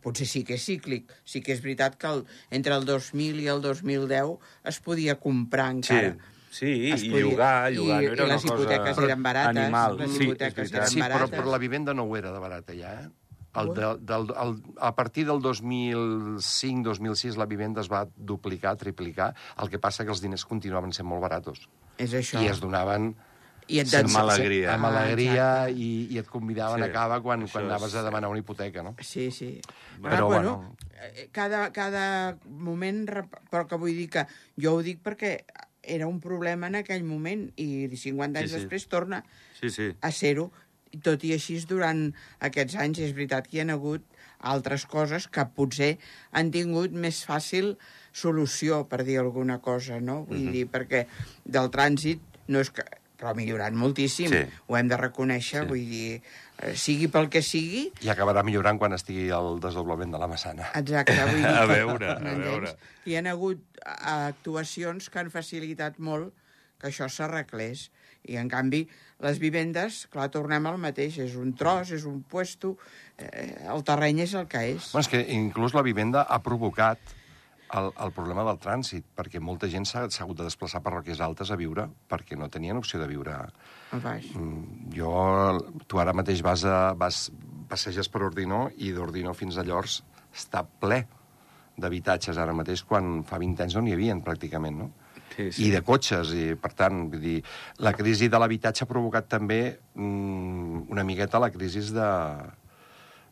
potser 0.02 0.26
sí 0.26 0.42
que 0.44 0.54
és 0.54 0.64
cíclic, 0.66 1.10
sí 1.24 1.40
que 1.42 1.52
és 1.54 1.60
veritat 1.62 1.96
que 1.96 2.06
el, 2.10 2.24
entre 2.50 2.74
el 2.74 2.84
2000 2.84 3.40
i 3.42 3.46
el 3.48 3.60
2010 3.62 4.38
es 4.64 4.80
podia 4.80 5.18
comprar 5.20 5.68
Sí, 5.72 5.76
encara. 5.94 6.16
sí, 6.50 6.90
Es 6.90 7.02
i 7.04 7.10
podia- 7.10 7.24
llogar, 7.24 7.72
llogar, 7.72 8.02
i- 8.02 8.06
no 8.06 8.12
era 8.12 8.22
i 8.22 8.26
una 8.26 8.34
les 8.34 8.42
cosa 8.42 8.54
hipoteques 8.54 8.98
eren 8.98 9.22
barates, 9.22 9.62
animal. 9.62 9.96
les 9.98 10.10
sí, 10.10 10.24
hipoteques 10.24 10.54
veritat. 10.56 10.80
eren 10.82 10.90
Sí, 10.90 11.00
però, 11.00 11.08
barates. 11.14 11.38
però 11.38 11.50
la 11.50 11.58
vivenda 11.58 11.94
no 11.94 12.02
ho 12.02 12.16
era 12.16 12.32
de 12.32 12.38
barata 12.38 12.74
ja, 12.74 12.92
eh? 13.02 13.08
El 13.54 13.74
de, 13.76 13.88
del, 14.00 14.30
el, 14.42 14.54
a 14.80 14.94
partir 14.96 15.26
del 15.26 15.40
2005-2006 15.44 17.36
la 17.36 17.46
vivenda 17.46 17.80
es 17.82 17.90
va 17.92 18.06
duplicar, 18.16 18.76
triplicar, 18.80 19.34
el 19.60 19.68
que 19.70 19.78
passa 19.78 20.04
que 20.06 20.10
els 20.14 20.22
diners 20.24 20.44
continuaven 20.48 20.92
sent 20.96 21.06
molt 21.08 21.20
baratos. 21.24 21.66
És 22.00 22.14
això. 22.16 22.40
I 22.42 22.48
es 22.52 22.60
donaven 22.62 23.12
I 23.68 23.78
et 23.78 23.90
dan- 23.92 24.08
Amb 24.10 24.16
alegria. 24.18 24.72
Amb 24.74 24.84
Ah, 24.84 24.88
alegria 25.02 25.44
exacte. 25.68 25.80
i, 25.80 26.06
i 26.10 26.18
et 26.18 26.26
convidaven 26.28 26.82
Sí, 26.82 26.88
a 26.88 26.92
cava 26.92 27.20
quan, 27.22 27.42
això 27.44 27.52
quan 27.60 27.68
anaves 27.70 27.92
és 27.92 28.00
a 28.00 28.02
demanar 28.02 28.28
una 28.28 28.40
hipoteca, 28.40 28.82
no? 28.82 28.96
Sí, 29.00 29.30
sí. 29.30 29.60
Però, 30.00 30.10
Però, 30.16 30.26
bueno, 30.26 30.56
bueno. 30.56 30.76
cada, 31.30 31.70
cada 31.72 32.36
moment... 32.46 33.06
Però 33.50 33.66
que 33.68 33.76
vull 33.78 33.94
dir 33.94 34.08
que... 34.10 34.26
Jo 34.60 34.74
ho 34.74 34.82
dic 34.82 34.98
perquè 35.02 35.44
era 35.82 36.06
un 36.06 36.18
problema 36.20 36.66
en 36.66 36.74
aquell 36.82 37.04
moment 37.04 37.52
i 37.56 37.88
50 37.88 38.38
anys 38.40 38.50
Sí, 38.50 38.56
sí. 38.56 38.60
després 38.66 38.88
torna 38.88 39.22
Sí, 39.60 39.70
sí. 39.70 39.92
a 40.00 40.10
ser-ho. 40.10 40.50
Tot 41.00 41.22
i 41.24 41.32
així, 41.32 41.56
durant 41.64 42.10
aquests 42.44 42.76
anys, 42.76 42.98
és 43.00 43.12
veritat 43.16 43.46
que 43.48 43.56
hi 43.56 43.60
ha 43.64 43.72
hagut 43.72 44.04
altres 44.40 44.84
coses 44.90 45.28
que 45.32 45.44
potser 45.56 45.94
han 46.32 46.50
tingut 46.52 46.92
més 46.92 47.22
fàcil 47.24 47.76
solució, 48.12 48.82
per 48.90 49.04
dir 49.06 49.18
alguna 49.22 49.60
cosa, 49.64 50.00
no? 50.00 50.24
Vull 50.28 50.50
dir, 50.52 50.66
perquè 50.68 51.06
del 51.44 51.70
trànsit 51.72 52.20
no 52.48 52.60
és 52.60 52.70
que 52.70 52.84
però 53.22 53.30
ha 53.30 53.34
millorat 53.38 53.70
moltíssim, 53.72 54.28
Sí. 54.32 54.40
ho 54.66 54.76
hem 54.76 54.88
de 54.90 54.96
reconèixer, 54.98 55.60
Sí. 55.62 55.68
vull 55.68 55.84
dir, 55.86 56.22
eh, 56.58 56.74
sigui 56.74 57.06
pel 57.06 57.28
que 57.30 57.40
sigui, 57.40 57.92
I 58.02 58.08
acabarà 58.10 58.42
millorant 58.42 58.78
quan 58.78 58.92
estigui 58.92 59.28
el 59.30 59.60
desdoblament 59.62 60.10
de 60.10 60.18
la 60.18 60.26
Massana. 60.26 60.66
Exacte, 60.74 61.14
vull 61.30 61.38
dir... 61.46 61.46
A 61.46 61.66
veure, 61.70 62.08
a 62.10 62.18
veure. 62.18 62.74
Hi 63.06 63.14
ha 63.16 63.22
hagut 63.30 63.62
actuacions 63.86 65.08
que 65.08 65.20
han 65.22 65.30
facilitat 65.30 65.98
molt 66.02 66.34
que 66.82 66.88
això 66.90 67.06
s'arreglés. 67.08 67.90
I, 68.28 68.36
en 68.38 68.50
canvi, 68.50 68.84
les 69.22 69.40
vivendes, 69.42 70.04
clar, 70.12 70.28
tornem 70.34 70.66
al 70.70 70.78
mateix. 70.82 71.18
És 71.24 71.34
un 71.38 71.54
tros, 71.58 71.90
és 71.94 72.04
un 72.08 72.22
puesto, 72.22 72.76
eh, 73.18 73.66
el 73.72 73.82
terreny 73.86 74.22
és 74.26 74.36
el 74.38 74.46
que 74.50 74.62
és. 74.74 74.92
Bueno, 74.92 75.02
és 75.02 75.10
que 75.10 75.24
inclús 75.34 75.74
la 75.74 75.82
vivenda 75.82 76.22
ha 76.28 76.38
provocat 76.42 77.16
el, 77.78 77.90
el 78.04 78.12
problema 78.12 78.44
del 78.46 78.60
trànsit, 78.62 79.06
perquè 79.16 79.40
molta 79.40 79.68
gent 79.72 79.86
s'ha 79.88 80.04
hagut 80.06 80.38
de 80.38 80.46
desplaçar 80.46 80.82
per 80.84 80.92
roques 80.94 81.22
altes 81.24 81.50
a 81.50 81.56
viure 81.56 81.88
perquè 82.10 82.36
no 82.38 82.50
tenien 82.52 82.78
opció 82.78 83.00
de 83.00 83.08
viure. 83.10 83.32
A 83.32 84.00
baix. 84.02 84.28
Mm, 84.36 84.92
Jo, 84.96 85.12
tu 85.88 86.00
ara 86.02 86.14
mateix 86.16 86.42
vas, 86.44 86.66
a, 86.68 86.92
vas 86.98 87.24
passeges 87.70 88.10
per 88.12 88.24
Ordinó 88.28 88.66
i 88.76 88.92
d'Ordinó 88.92 89.32
fins 89.34 89.56
a 89.56 89.64
Llors 89.66 90.02
està 90.32 90.64
ple 90.64 91.02
d'habitatges 91.80 92.36
ara 92.36 92.52
mateix, 92.52 92.82
quan 92.84 93.22
fa 93.24 93.38
20 93.40 93.64
anys 93.64 93.76
no 93.76 93.82
n'hi 93.84 93.94
havien 93.96 94.20
pràcticament, 94.24 94.76
no? 94.84 94.90
Sí, 95.32 95.50
sí. 95.52 95.66
I 95.66 95.70
de 95.72 95.82
cotxes, 95.86 96.32
i 96.36 96.52
per 96.60 96.72
tant, 96.76 97.06
vull 97.12 97.22
dir, 97.22 97.38
la 97.84 97.94
crisi 97.96 98.28
de 98.28 98.40
l'habitatge 98.40 98.84
ha 98.84 98.90
provocat 98.90 99.30
també 99.32 99.60
mm, 99.94 100.88
una 100.92 101.04
miqueta 101.08 101.40
la 101.42 101.50
crisi 101.54 101.84
de, 101.94 102.10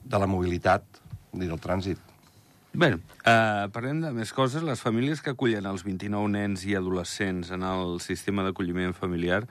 de 0.05 0.23
la 0.23 0.29
mobilitat 0.31 1.03
i 1.35 1.47
del 1.47 1.61
trànsit. 1.61 2.11
Bé, 2.71 2.93
eh, 2.95 3.67
parlem 3.75 4.01
de 4.05 4.13
més 4.15 4.31
coses. 4.33 4.63
Les 4.63 4.81
famílies 4.81 5.21
que 5.21 5.35
acullen 5.35 5.67
els 5.67 5.83
29 5.83 6.31
nens 6.31 6.63
i 6.69 6.77
adolescents 6.79 7.51
en 7.51 7.65
el 7.67 7.99
sistema 8.01 8.45
d'acolliment 8.47 8.95
familiar 8.95 9.43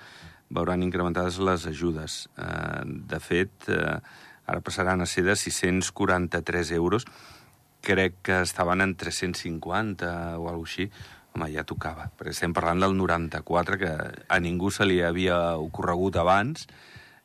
veuran 0.50 0.84
incrementades 0.84 1.38
les 1.44 1.66
ajudes. 1.68 2.30
Eh, 2.38 2.84
de 3.12 3.20
fet, 3.20 3.52
eh, 3.68 4.00
ara 4.48 4.62
passaran 4.62 5.02
a 5.02 5.06
ser 5.06 5.26
de 5.26 5.36
643 5.36 6.72
euros. 6.72 7.06
Crec 7.82 8.16
que 8.24 8.42
estaven 8.42 8.82
en 8.82 8.96
350 8.96 10.40
o 10.40 10.48
alguna 10.50 10.64
així. 10.64 10.90
Home, 11.36 11.50
ja 11.54 11.64
tocava, 11.68 12.08
perquè 12.18 12.34
estem 12.34 12.54
parlant 12.58 12.82
del 12.82 12.96
94, 12.98 13.78
que 13.82 13.90
a 14.28 14.40
ningú 14.42 14.72
se 14.74 14.86
li 14.88 15.00
havia 15.06 15.58
ocorregut 15.62 16.18
abans. 16.18 16.66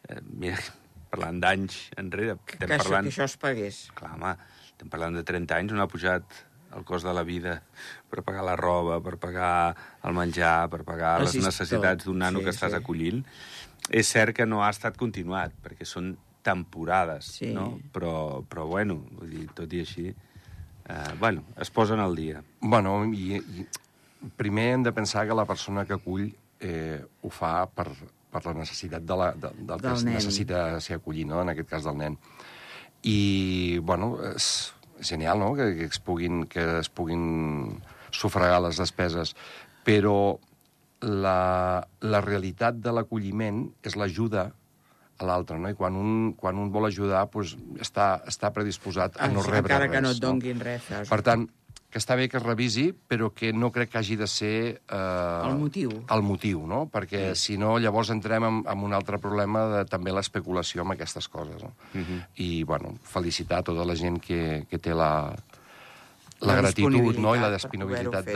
Eh, 0.08 0.20
mira, 0.28 0.58
parlant 1.12 1.38
d'anys 1.40 1.78
enrere. 2.00 2.36
Que, 2.44 2.58
que, 2.58 2.66
això, 2.68 2.82
parlant... 2.84 3.08
que 3.08 3.14
això 3.14 3.28
es 3.30 3.36
pagués. 3.40 3.78
Clar, 3.96 4.12
home, 4.18 4.34
estem 4.68 4.90
parlant 4.92 5.16
de 5.16 5.24
30 5.24 5.56
anys 5.56 5.72
on 5.76 5.80
ha 5.84 5.88
pujat 5.90 6.42
el 6.74 6.82
cost 6.82 7.06
de 7.06 7.12
la 7.14 7.22
vida 7.22 7.60
per 8.10 8.24
pagar 8.26 8.42
la 8.42 8.56
roba, 8.58 8.98
per 9.00 9.14
pagar 9.22 9.50
el 10.04 10.14
menjar, 10.16 10.68
per 10.72 10.82
pagar 10.84 11.20
El 11.20 11.28
les 11.28 11.36
necessitats 11.38 12.04
d'un 12.08 12.18
nano 12.18 12.40
Sí, 12.42 12.48
que 12.48 12.50
estàs 12.50 12.74
sí. 12.74 12.80
acollint. 12.80 13.20
És 13.94 14.10
cert 14.10 14.34
que 14.34 14.46
no 14.48 14.64
ha 14.64 14.70
estat 14.74 14.96
continuat, 14.98 15.54
perquè 15.62 15.86
són 15.86 16.16
temporades, 16.44 17.30
Sí. 17.38 17.52
no? 17.54 17.78
Però, 17.94 18.42
però 18.48 18.66
bueno, 18.66 18.98
vull 19.16 19.30
dir, 19.30 19.46
tot 19.54 19.72
i 19.72 19.80
així, 19.84 20.08
eh, 20.10 21.14
bueno, 21.20 21.44
es 21.62 21.70
posen 21.70 22.00
al 22.02 22.16
dia. 22.18 22.42
Bueno, 22.60 23.04
i, 23.06 23.38
i 23.38 23.66
primer 24.36 24.72
hem 24.74 24.82
de 24.86 24.92
pensar 24.92 25.26
que 25.28 25.34
la 25.36 25.46
persona 25.48 25.84
que 25.84 25.96
acull 25.96 26.28
eh, 26.60 27.00
ho 27.22 27.30
fa 27.30 27.66
per, 27.66 27.88
per 28.32 28.44
la 28.46 28.54
necessitat 28.60 29.02
de 29.04 29.16
la, 29.18 29.32
de, 29.32 29.50
del 29.58 29.80
que 29.80 29.88
Del 29.88 29.98
es 29.98 30.04
nen. 30.04 30.14
necessita 30.14 30.80
ser 30.80 30.96
acollit, 31.00 31.26
no? 31.28 31.42
en 31.42 31.52
aquest 31.52 31.68
cas 31.70 31.84
del 31.84 31.98
nen. 32.00 32.18
I, 33.04 33.78
bueno, 33.84 34.14
és 34.32 34.72
genial, 35.04 35.38
no?, 35.42 35.52
que, 35.54 35.74
que, 35.76 35.90
es 35.90 36.00
puguin, 36.00 36.46
que 36.48 36.78
es 36.80 36.88
puguin 36.88 37.80
sufragar 38.14 38.62
les 38.64 38.78
despeses, 38.80 39.34
però 39.84 40.38
la, 41.04 41.84
la 42.00 42.20
realitat 42.24 42.78
de 42.80 42.92
l'acolliment 42.94 43.66
és 43.84 43.98
l'ajuda 44.00 44.46
a 45.18 45.26
l'altre, 45.28 45.58
no? 45.60 45.68
I 45.70 45.76
quan 45.78 45.98
un, 45.98 46.32
quan 46.38 46.56
un 46.58 46.70
vol 46.74 46.88
ajudar, 46.88 47.26
doncs, 47.30 47.52
està, 47.82 48.22
està 48.26 48.50
predisposat 48.54 49.18
a 49.20 49.28
no 49.30 49.44
rebre 49.44 49.68
encara 49.74 49.84
res. 49.86 49.92
que 49.92 50.00
no 50.02 50.14
et 50.14 50.22
donguin 50.22 50.62
res. 50.64 50.82
fas. 50.88 51.10
Per 51.10 51.20
tant, 51.26 51.44
que 51.94 52.00
està 52.02 52.16
bé 52.18 52.24
que 52.26 52.40
es 52.40 52.42
revisi, 52.42 52.88
però 52.90 53.28
que 53.30 53.52
no 53.54 53.68
crec 53.70 53.92
que 53.92 54.00
hagi 54.00 54.16
de 54.18 54.26
ser... 54.26 54.56
Eh, 54.82 55.42
El 55.46 55.60
motiu. 55.60 55.92
El 56.10 56.24
motiu, 56.26 56.64
no? 56.66 56.80
Perquè 56.90 57.20
mm. 57.28 57.38
si 57.38 57.54
no, 57.60 57.76
llavors 57.78 58.10
entrem 58.10 58.42
en, 58.48 58.56
en 58.66 58.82
un 58.82 58.96
altre 58.96 59.20
problema 59.22 59.62
de 59.70 59.82
també 59.86 60.10
l'especulació 60.10 60.82
amb 60.82 60.96
aquestes 60.96 61.30
coses, 61.30 61.62
no? 61.62 61.70
Mm 61.92 62.02
-hmm. 62.02 62.24
I, 62.42 62.64
bueno, 62.64 62.96
felicitar 63.02 63.60
a 63.62 63.66
tota 63.70 63.84
la 63.86 63.94
gent 63.94 64.18
que, 64.18 64.66
que 64.68 64.78
té 64.78 64.90
la, 64.90 65.36
la, 66.40 66.52
La 66.52 66.56
gratitud 66.62 67.14
no? 67.18 67.36
i 67.36 67.38
la 67.38 67.52
disponibilitat 67.52 68.26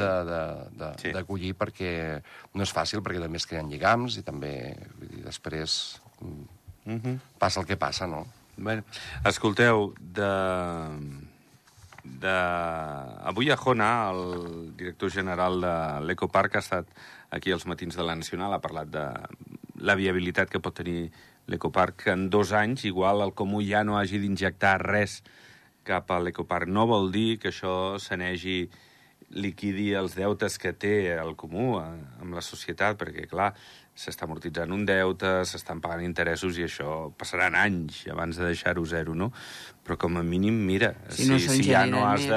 Sí. 1.03 1.11
d'acollir, 1.11 1.51
sí. 1.51 1.59
perquè 1.59 2.23
no 2.55 2.63
és 2.63 2.73
fàcil, 2.73 3.03
perquè 3.03 3.21
també 3.21 3.37
es 3.37 3.47
creen 3.47 3.69
lligams 3.69 4.19
i 4.19 4.23
també, 4.23 4.77
vull 5.01 5.09
dir, 5.09 5.25
després 5.25 6.01
mm, 6.21 6.47
Mm 6.89 7.01
-hmm. 7.01 7.19
passa 7.39 7.61
el 7.61 7.67
que 7.67 7.77
passa, 7.77 8.07
no? 8.07 8.27
Bé, 8.57 8.83
escolteu, 9.25 9.95
de... 10.01 10.31
de... 12.23 12.35
Avui 13.31 13.51
Jona, 13.57 14.11
el 14.11 14.77
director 14.77 15.11
general 15.11 15.61
de 15.61 15.75
l'Ecoparc, 16.07 16.57
ha 16.57 16.65
estat 16.65 16.91
aquí 17.31 17.53
als 17.53 17.67
matins 17.67 17.97
de 17.97 18.05
la 18.07 18.17
Nacional, 18.17 18.55
ha 18.55 18.65
parlat 18.65 18.91
de 18.91 19.07
la 19.81 19.95
viabilitat 19.95 20.51
que 20.51 20.61
pot 20.61 20.75
tenir 20.75 21.11
l'ecoparc 21.49 22.09
en 22.13 22.29
dos 22.31 22.53
anys, 22.53 22.85
igual 22.85 23.23
el 23.25 23.33
Comú 23.33 23.63
ja 23.65 23.85
no 23.85 23.97
hagi 23.99 24.21
d'injectar 24.21 24.77
res 24.83 25.23
cap 25.89 26.11
a 26.13 26.21
l'ecoparc. 26.21 26.69
No 26.69 26.87
vol 26.87 27.13
dir 27.13 27.39
que 27.41 27.53
això 27.53 27.97
sanegi 28.03 28.69
liquidi 29.31 29.93
els 29.97 30.17
deutes 30.17 30.59
que 30.61 30.73
té 30.73 30.95
el 31.17 31.35
Comú 31.37 31.79
eh, 31.81 31.85
amb 32.23 32.37
la 32.37 32.45
societat, 32.45 32.99
perquè, 33.01 33.27
clar, 33.29 33.53
s'està 33.99 34.29
amortitzant 34.29 34.71
un 34.75 34.85
deute, 34.87 35.31
s'estan 35.49 35.81
pagant 35.83 36.05
interessos 36.07 36.59
i 36.61 36.67
això 36.69 37.09
passaran 37.19 37.57
anys 37.59 38.05
abans 38.13 38.39
de 38.39 38.47
deixar-ho 38.47 38.85
zero, 38.87 39.17
no? 39.19 39.33
Però 39.85 39.99
com 39.99 40.21
a 40.21 40.23
mínim, 40.23 40.61
mira, 40.69 40.93
Si 41.11 41.27
no 41.27 41.39
si 41.43 41.65
ja 41.67 41.85
no 41.87 42.05
has 42.07 42.29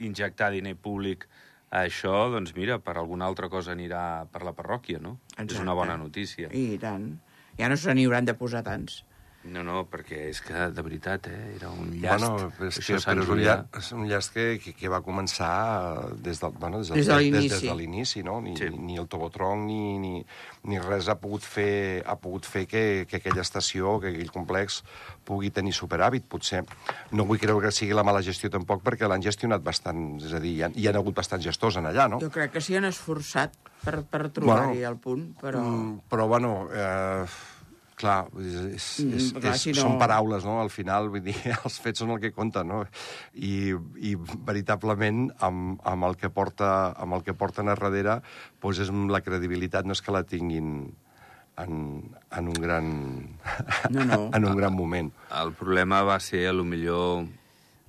d'injectar 0.00 0.50
diner 0.54 0.76
públic 0.80 1.28
a 1.70 1.84
això, 1.84 2.30
doncs 2.32 2.54
mira, 2.56 2.80
per 2.82 2.96
alguna 2.96 3.28
altra 3.28 3.50
cosa 3.52 3.74
anirà 3.76 4.24
per 4.32 4.42
la 4.46 4.54
parròquia, 4.56 4.98
no? 5.02 5.18
És 5.36 5.44
Exacte. 5.44 5.62
una 5.62 5.76
bona 5.76 5.96
notícia. 6.00 6.48
I 6.50 6.78
tant. 6.80 7.12
Ja 7.58 7.68
no 7.68 7.76
se 7.76 7.94
n'hi 7.94 8.08
hauran 8.08 8.24
de 8.24 8.34
posar 8.34 8.64
tants. 8.64 9.04
No, 9.48 9.62
no, 9.64 9.86
perquè 9.88 10.26
és 10.28 10.42
que, 10.44 10.66
de 10.76 10.82
veritat, 10.84 11.24
eh, 11.32 11.54
era 11.56 11.70
un 11.72 11.94
llast. 11.96 12.26
Bueno, 12.26 12.50
és, 12.68 12.76
que, 12.84 12.98
però 13.00 13.22
és, 13.22 13.30
un 13.32 13.38
llast, 13.40 13.78
és 13.80 13.86
un 13.96 14.02
llast 14.10 14.34
que, 14.34 14.44
que, 14.60 14.74
que 14.76 14.90
va 14.92 14.98
començar 15.00 16.10
des 16.20 16.42
del, 16.42 16.52
bueno, 16.60 16.82
des, 16.82 16.90
Des 16.92 17.06
de. 17.08 17.16
Des, 17.32 17.46
des 17.48 17.62
de 17.64 17.76
l'inici, 17.78 18.20
no? 18.22 18.40
Ni, 18.44 18.52
Sí. 18.60 18.68
ni 18.68 18.98
el 19.00 19.08
Tobotron 19.08 19.64
ni, 19.64 19.96
ni, 19.98 20.20
ni 20.68 20.78
res 20.84 21.08
ha 21.08 21.16
pogut 21.16 21.40
fer, 21.40 22.02
ha 22.04 22.18
pogut 22.20 22.44
fer 22.44 22.66
que, 22.68 23.06
que 23.08 23.16
aquella 23.16 23.40
estació, 23.40 23.94
que 24.02 24.12
aquell 24.12 24.30
complex 24.34 24.82
pugui 25.24 25.48
tenir 25.50 25.72
superàvit, 25.72 26.26
potser. 26.28 26.60
No 27.16 27.24
vull 27.24 27.40
creure 27.40 27.70
que 27.70 27.72
sigui 27.72 27.96
la 27.96 28.04
mala 28.04 28.20
gestió 28.20 28.50
tampoc, 28.52 28.82
perquè 28.84 29.08
l'han 29.08 29.24
gestionat 29.24 29.64
bastant, 29.64 30.18
és 30.20 30.34
a 30.36 30.42
dir, 30.42 30.52
hi 30.58 30.62
ha, 30.66 30.70
hi 30.74 30.84
ha 30.86 30.92
hagut 31.00 31.16
bastants 31.16 31.48
gestors 31.48 31.80
en 31.80 31.88
allà, 31.88 32.10
no? 32.12 32.20
Jo 32.20 32.28
crec 32.28 32.52
que 32.52 32.60
s'hi 32.60 32.76
han 32.76 32.84
esforçat 32.92 33.56
per, 33.86 34.02
per 34.04 34.26
trobar-hi 34.28 34.76
Bueno, 34.82 34.90
el 34.90 35.00
punt, 35.00 35.24
però... 35.40 35.64
Mm, 35.64 35.98
però, 36.12 36.28
bueno, 36.28 36.68
eh, 36.76 37.24
clar, 38.00 38.24
és, 38.40 38.54
és, 38.74 38.86
Mm, 39.04 39.18
és, 39.18 39.26
clar, 39.36 39.52
és, 39.54 39.62
si 39.62 39.74
no- 39.76 39.82
són 39.84 39.98
paraules, 40.00 40.44
no? 40.48 40.56
Al 40.62 40.70
final, 40.72 41.10
vull 41.12 41.22
dir, 41.24 41.36
els 41.64 41.76
fets 41.84 42.00
són 42.02 42.14
el 42.16 42.20
que 42.22 42.32
compten, 42.32 42.66
no? 42.72 42.80
I, 43.36 43.74
i 44.10 44.14
veritablement, 44.48 45.28
amb, 45.44 45.78
amb, 45.84 46.08
el 46.08 46.16
que 46.20 46.30
porta, 46.32 46.72
amb 46.96 47.14
el 47.18 47.22
que 47.26 47.34
porten 47.36 47.68
a 47.68 47.76
darrere, 47.76 48.18
doncs 48.62 48.82
és 48.86 48.90
la 49.12 49.20
credibilitat 49.24 49.84
no 49.86 49.92
és 49.96 50.02
que 50.02 50.12
la 50.16 50.24
tinguin 50.24 50.72
en, 51.60 51.74
en 52.32 52.48
un 52.48 52.56
gran... 52.62 52.86
No, 53.90 54.04
no. 54.04 54.20
en 54.36 54.44
un 54.48 54.56
gran 54.56 54.72
moment. 54.74 55.12
El 55.42 55.52
problema 55.58 56.02
va 56.08 56.18
ser, 56.24 56.46
a 56.48 56.52
lo 56.56 56.64
millor, 56.64 57.26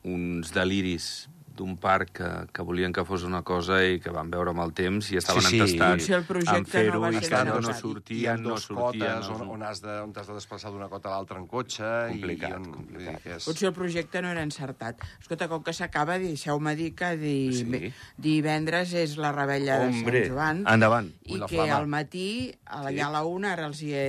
uns 0.04 0.52
deliris 0.56 1.30
d'un 1.62 1.78
parc 1.78 2.12
que, 2.18 2.30
que 2.52 2.66
volien 2.66 2.92
que 2.92 3.06
fos 3.08 3.24
una 3.28 3.44
cosa 3.48 3.78
i 3.86 4.00
que 4.02 4.10
van 4.14 4.32
veure 4.34 4.50
amb 4.52 4.64
el 4.66 4.74
temps 4.78 5.12
i 5.14 5.20
estaven 5.22 5.46
Sí, 5.46 5.56
sí. 5.56 5.62
entestats 5.62 6.28
projecte 6.28 6.58
en 6.58 6.66
fer-ho 6.74 6.96
no 6.98 7.02
va 7.06 7.12
i 7.14 7.20
ser 7.22 7.30
que 7.30 7.44
no, 7.48 7.60
no. 7.62 7.70
I 7.72 7.78
sortien, 7.80 8.42
no 8.42 8.50
dos 8.56 8.66
sortien. 8.68 9.06
cotes 9.06 9.30
on, 9.32 9.44
no... 9.46 9.52
on, 9.56 9.64
has 9.70 9.82
de, 9.86 9.96
on 10.04 10.12
t'has 10.16 10.28
de 10.28 10.36
desplaçar 10.40 10.72
d'una 10.74 10.90
cota 10.90 11.12
a 11.12 11.16
l'altra 11.16 11.38
en 11.40 11.46
cotxe. 11.52 11.86
Complicat, 12.12 12.52
i 12.52 12.60
on, 12.60 12.66
complicat. 12.74 13.22
Que 13.24 13.36
és... 13.38 13.46
Potser 13.48 13.70
el 13.70 13.76
projecte 13.78 14.22
no 14.26 14.32
era 14.34 14.44
encertat. 14.48 15.06
Escolta, 15.22 15.48
com 15.52 15.62
que 15.64 15.74
s'acaba, 15.78 16.18
deixeu-me 16.22 16.76
dir 16.80 16.92
que 16.98 17.14
di... 17.22 17.36
Sí. 17.62 17.94
divendres 18.18 18.94
és 18.98 19.16
la 19.22 19.32
rebella 19.36 19.80
Hombre, 19.86 20.22
de 20.22 20.26
Sant 20.26 20.36
Joan. 20.36 20.64
endavant. 20.74 21.12
I 21.28 21.36
Ui, 21.36 21.40
la 21.44 21.48
que 21.48 21.56
flama. 21.60 21.78
al 21.78 21.88
matí, 21.92 22.28
a 22.66 22.82
allà 22.90 23.08
a 23.08 23.16
la 23.20 23.24
una, 23.28 23.54
ara 23.56 23.68
els 23.70 23.82
hi 23.86 23.94
he 23.94 24.06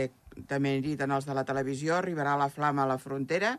també 0.49 0.77
he 0.77 0.83
dit 0.85 1.01
en 1.01 1.13
els 1.15 1.27
de 1.29 1.37
la 1.37 1.45
televisió, 1.49 1.97
arribarà 1.97 2.37
la 2.39 2.51
flama 2.53 2.85
a 2.85 2.91
la 2.91 2.99
frontera, 2.99 3.57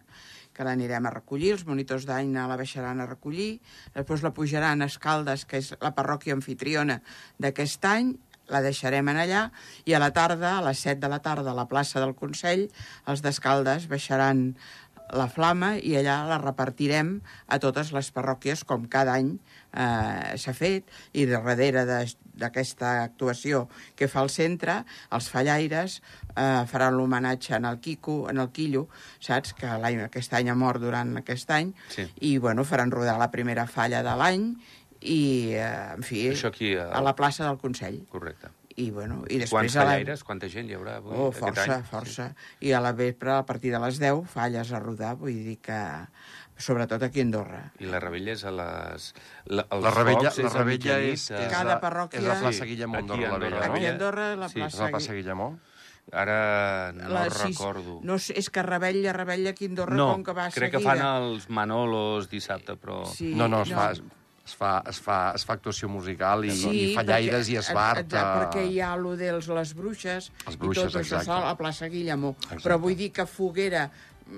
que 0.54 0.66
l'anirem 0.66 1.08
a 1.08 1.14
recollir, 1.14 1.54
els 1.56 1.66
monitors 1.66 2.06
d'Aina 2.06 2.46
la 2.50 2.58
baixaran 2.60 3.02
a 3.02 3.08
recollir, 3.10 3.58
després 3.96 4.22
la 4.22 4.34
pujaran 4.38 4.82
a 4.82 4.90
Escaldes, 4.92 5.48
que 5.50 5.62
és 5.64 5.74
la 5.82 5.94
parròquia 5.98 6.36
anfitriona 6.38 7.00
d'aquest 7.42 7.90
any, 7.90 8.14
la 8.52 8.62
deixarem 8.62 9.08
en 9.10 9.18
allà, 9.24 9.44
i 9.88 9.96
a 9.96 10.02
la 10.04 10.12
tarda, 10.14 10.58
a 10.58 10.64
les 10.66 10.84
7 10.84 11.02
de 11.02 11.10
la 11.10 11.22
tarda, 11.24 11.52
a 11.52 11.58
la 11.58 11.68
plaça 11.72 12.04
del 12.04 12.14
Consell, 12.16 12.68
els 13.08 13.24
d'Escaldes 13.26 13.88
baixaran 13.90 14.52
la 15.14 15.28
flama 15.30 15.76
i 15.78 15.96
allà 16.00 16.24
la 16.28 16.40
repartirem 16.42 17.18
a 17.48 17.60
totes 17.62 17.92
les 17.96 18.10
parròquies 18.16 18.64
com 18.68 18.88
cada 18.90 19.16
any 19.20 19.36
eh, 19.74 20.38
s'ha 20.38 20.54
fet 20.54 20.90
i 21.14 21.26
darrere 21.26 21.86
de- 21.86 22.18
d'aquesta 22.34 23.04
actuació 23.04 23.68
que 23.96 24.08
fa 24.10 24.24
el 24.24 24.30
centre, 24.34 24.80
els 25.12 25.28
fallaires 25.30 26.00
eh, 26.36 26.64
faran 26.68 26.96
l'homenatge 26.98 27.56
en 27.60 27.66
el 27.70 27.80
Quico, 27.80 28.30
en 28.30 28.40
el 28.42 28.50
Quillo, 28.52 28.88
saps? 29.20 29.54
Que 29.54 29.68
l'any, 29.68 30.00
aquest 30.08 30.34
any 30.34 30.50
ha 30.50 30.56
mort 30.56 30.82
durant 30.82 31.16
aquest 31.22 31.52
any 31.52 31.74
Sí. 31.90 32.08
i 32.22 32.38
bueno, 32.40 32.64
faran 32.66 32.92
rodar 32.92 33.20
la 33.20 33.30
primera 33.32 33.68
falla 33.68 34.02
de 34.04 34.16
l'any 34.18 34.50
i, 35.02 35.52
eh, 35.54 35.94
en 35.96 36.04
fi, 36.04 36.30
Això 36.32 36.48
aquí, 36.50 36.76
a- 36.76 36.90
a 36.92 37.02
la 37.02 37.16
plaça 37.16 37.46
del 37.46 37.58
Consell. 37.58 38.06
Correcte. 38.10 38.50
I, 38.76 38.90
bueno, 38.90 39.20
i 39.30 39.38
després... 39.38 39.52
Quants 39.52 39.76
a 39.76 39.84
la- 39.84 39.92
fallaires? 39.92 40.24
Quanta 40.24 40.48
gent 40.50 40.66
hi 40.72 40.74
haurà 40.74 40.96
avui, 40.98 41.14
Oh, 41.14 41.28
aquest 41.30 41.44
força, 41.44 41.76
any? 41.76 41.84
força. 41.86 42.36
I 42.66 42.72
a 42.74 42.80
la 42.82 42.92
vespre, 42.98 43.30
a 43.36 43.46
partir 43.46 43.70
de 43.72 43.78
les 43.84 44.00
10, 44.02 44.24
falles 44.32 44.72
a 44.74 44.80
rodar, 44.80 45.16
vull 45.16 45.36
dir 45.46 45.60
que... 45.62 45.78
Sobretot 46.58 47.02
aquí 47.04 47.20
a 47.20 47.24
Andorra. 47.26 47.62
I 47.82 47.88
la 47.90 48.00
rebella 48.00 48.34
és 48.36 48.44
a 48.46 48.52
les... 48.54 49.08
La, 49.50 49.66
els 49.70 49.84
La 49.84 49.92
rebella, 49.92 50.30
la 50.30 50.30
és 50.30 50.54
rebella 50.54 50.70
mitjanit, 50.78 51.14
és, 51.18 51.24
eh? 51.32 51.40
és, 51.46 51.52
Cada 51.52 51.76
la, 51.76 51.80
parròquia- 51.82 52.20
és 52.22 52.28
la 52.28 52.36
plaça 52.40 52.64
Sí, 52.64 52.70
Guillemó 52.70 52.98
aquí 53.00 53.04
Andorra 53.04 53.26
a 53.26 53.30
la 53.30 53.36
Andorra 53.36 53.50
Vella, 53.50 53.60
la 53.60 53.68
no? 53.68 53.74
Aquí 53.74 53.86
a. 53.86 53.92
Andorra, 53.92 54.28
la 54.36 54.50
Sí. 54.50 54.60
És 54.60 54.64
plaça... 54.66 54.84
la 54.84 54.90
plaça 54.94 55.14
Guillemó? 55.18 55.48
Ara 56.12 56.92
no 56.94 57.10
la- 57.10 57.30
recordo. 57.30 58.00
No 58.04 58.16
és 58.20 58.50
que 58.52 58.62
Rebella, 58.64 59.14
Rebella 59.14 59.50
aquí 59.52 59.66
a 59.66 59.70
Andorra, 59.70 59.96
no, 59.96 60.12
com 60.14 60.24
que 60.24 60.34
va 60.36 60.50
crec 60.52 60.72
que 60.76 60.78
seguida. 60.82 60.96
fan 60.96 61.24
els 61.24 61.50
Manolos 61.50 62.30
dissabte, 62.30 62.76
però... 62.76 63.06
Sí, 63.08 63.34
No, 63.36 63.48
no, 63.48 63.64
es 63.64 63.72
fa, 63.74 63.92
es 64.46 64.56
fa, 64.60 64.72
es 64.92 65.00
fa, 65.00 65.20
es 65.36 65.46
fa 65.48 65.54
actuació 65.56 65.88
musical 65.90 66.44
i, 66.46 66.52
i 66.52 66.96
fallaires 66.96 67.50
i 67.50 67.56
esbart. 67.58 68.04
Exacte, 68.06 68.40
perquè 68.44 68.66
hi 68.70 68.82
ha 68.84 68.92
allò 68.94 69.16
dels 69.18 69.48
les 69.48 69.72
bruixes 69.74 70.30
Les 70.46 70.56
i 70.56 70.58
bruixes, 70.60 70.84
tot 70.92 71.00
això 71.02 71.18
exacte. 71.22 71.26
sol 71.32 71.48
a 71.48 71.56
plaça 71.58 71.88
Guillemó. 71.88 72.36
Exacte. 72.44 72.64
Però 72.68 72.78
vull 72.84 72.98
dir 73.00 73.12
que 73.16 73.26
foguera 73.26 73.90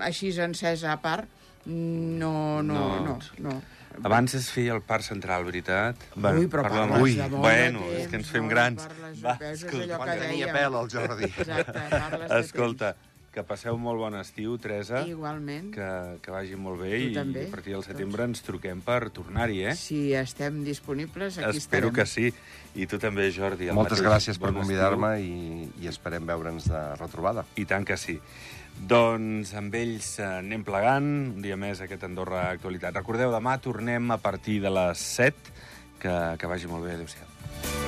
així 0.06 0.30
encesa 0.39 0.93
a 0.93 1.01
part, 1.01 1.28
no, 1.65 2.62
no, 2.63 2.73
No. 2.99 2.99
no. 3.06 3.19
no. 3.49 3.62
Abans 4.04 4.34
es 4.36 4.49
feia 4.51 4.73
el 4.75 4.82
parc 4.84 5.06
central, 5.08 5.45
veritat? 5.47 5.95
Ui, 6.19 6.47
però 6.51 6.65
parla 6.65 6.82
parles 6.84 6.99
molt. 6.99 7.15
de 7.15 7.30
molt 7.30 7.32
de 7.32 7.38
bueno, 7.39 7.80
temps, 7.80 7.99
és 8.01 8.08
que 8.12 8.17
ens 8.19 8.32
fem 8.34 8.43
no? 8.43 8.49
grans. 8.49 8.88
Parles 8.89 9.21
de 9.21 9.28
Va, 9.28 9.36
escolta, 9.54 9.97
Quan 10.01 10.19
tenia 10.19 10.49
pèl, 10.51 10.75
el 10.82 10.89
Jordi. 10.91 11.30
Exacte, 11.32 11.84
parles 11.93 12.30
de 12.30 12.39
Escolta, 12.41 12.89
que 13.35 13.43
passeu 13.43 13.75
molt 13.77 13.99
bon 13.99 14.15
estiu, 14.15 14.55
Teresa. 14.61 15.01
Igualment. 15.07 15.69
Que, 15.75 15.89
que 16.23 16.31
vagi 16.31 16.55
molt 16.55 16.79
bé 16.81 16.93
Tu 16.95 17.09
i 17.09 17.13
també, 17.17 17.45
a 17.49 17.51
partir 17.51 17.75
del 17.75 17.83
setembre 17.83 18.27
ens 18.29 18.43
truquem 18.45 18.79
per 18.85 19.09
tornar-hi, 19.15 19.61
eh? 19.67 19.75
Si 19.75 20.13
estem 20.15 20.61
disponibles, 20.63 21.41
aquí 21.41 21.59
Espero 21.59 21.91
estarem. 21.91 21.95
que 21.99 22.05
sí. 22.07 22.79
I 22.79 22.87
tu 22.91 22.99
també, 22.99 23.27
Jordi. 23.35 23.69
Moltes 23.75 23.99
mateix. 23.99 24.07
gràcies 24.07 24.39
per 24.39 24.51
Bon 24.53 24.61
convidar-me 24.63 25.11
i, 25.23 25.67
i 25.83 25.91
esperem 25.91 26.25
veure'ns 26.27 26.69
de 26.71 26.83
retrobada. 26.99 27.45
I 27.59 27.67
tant 27.67 27.87
que 27.87 27.99
sí. 27.99 28.17
Doncs 28.75 29.53
amb 29.55 29.75
ells 29.79 30.17
eh, 30.19 30.27
anem 30.41 30.63
plegant, 30.67 31.07
un 31.35 31.41
dia 31.43 31.55
més 31.59 31.79
aquest 31.83 32.03
Andorra 32.07 32.49
Actualitat. 32.51 32.95
Recordeu, 32.99 33.31
demà 33.35 33.57
tornem 33.63 34.11
a 34.11 34.19
partir 34.19 34.61
de 34.63 34.71
les 34.71 35.07
7. 35.19 35.55
Que, 35.99 36.15
que 36.39 36.47
vagi 36.51 36.67
molt 36.67 36.83
bé. 36.85 36.95
Adéu-siau. 36.99 37.84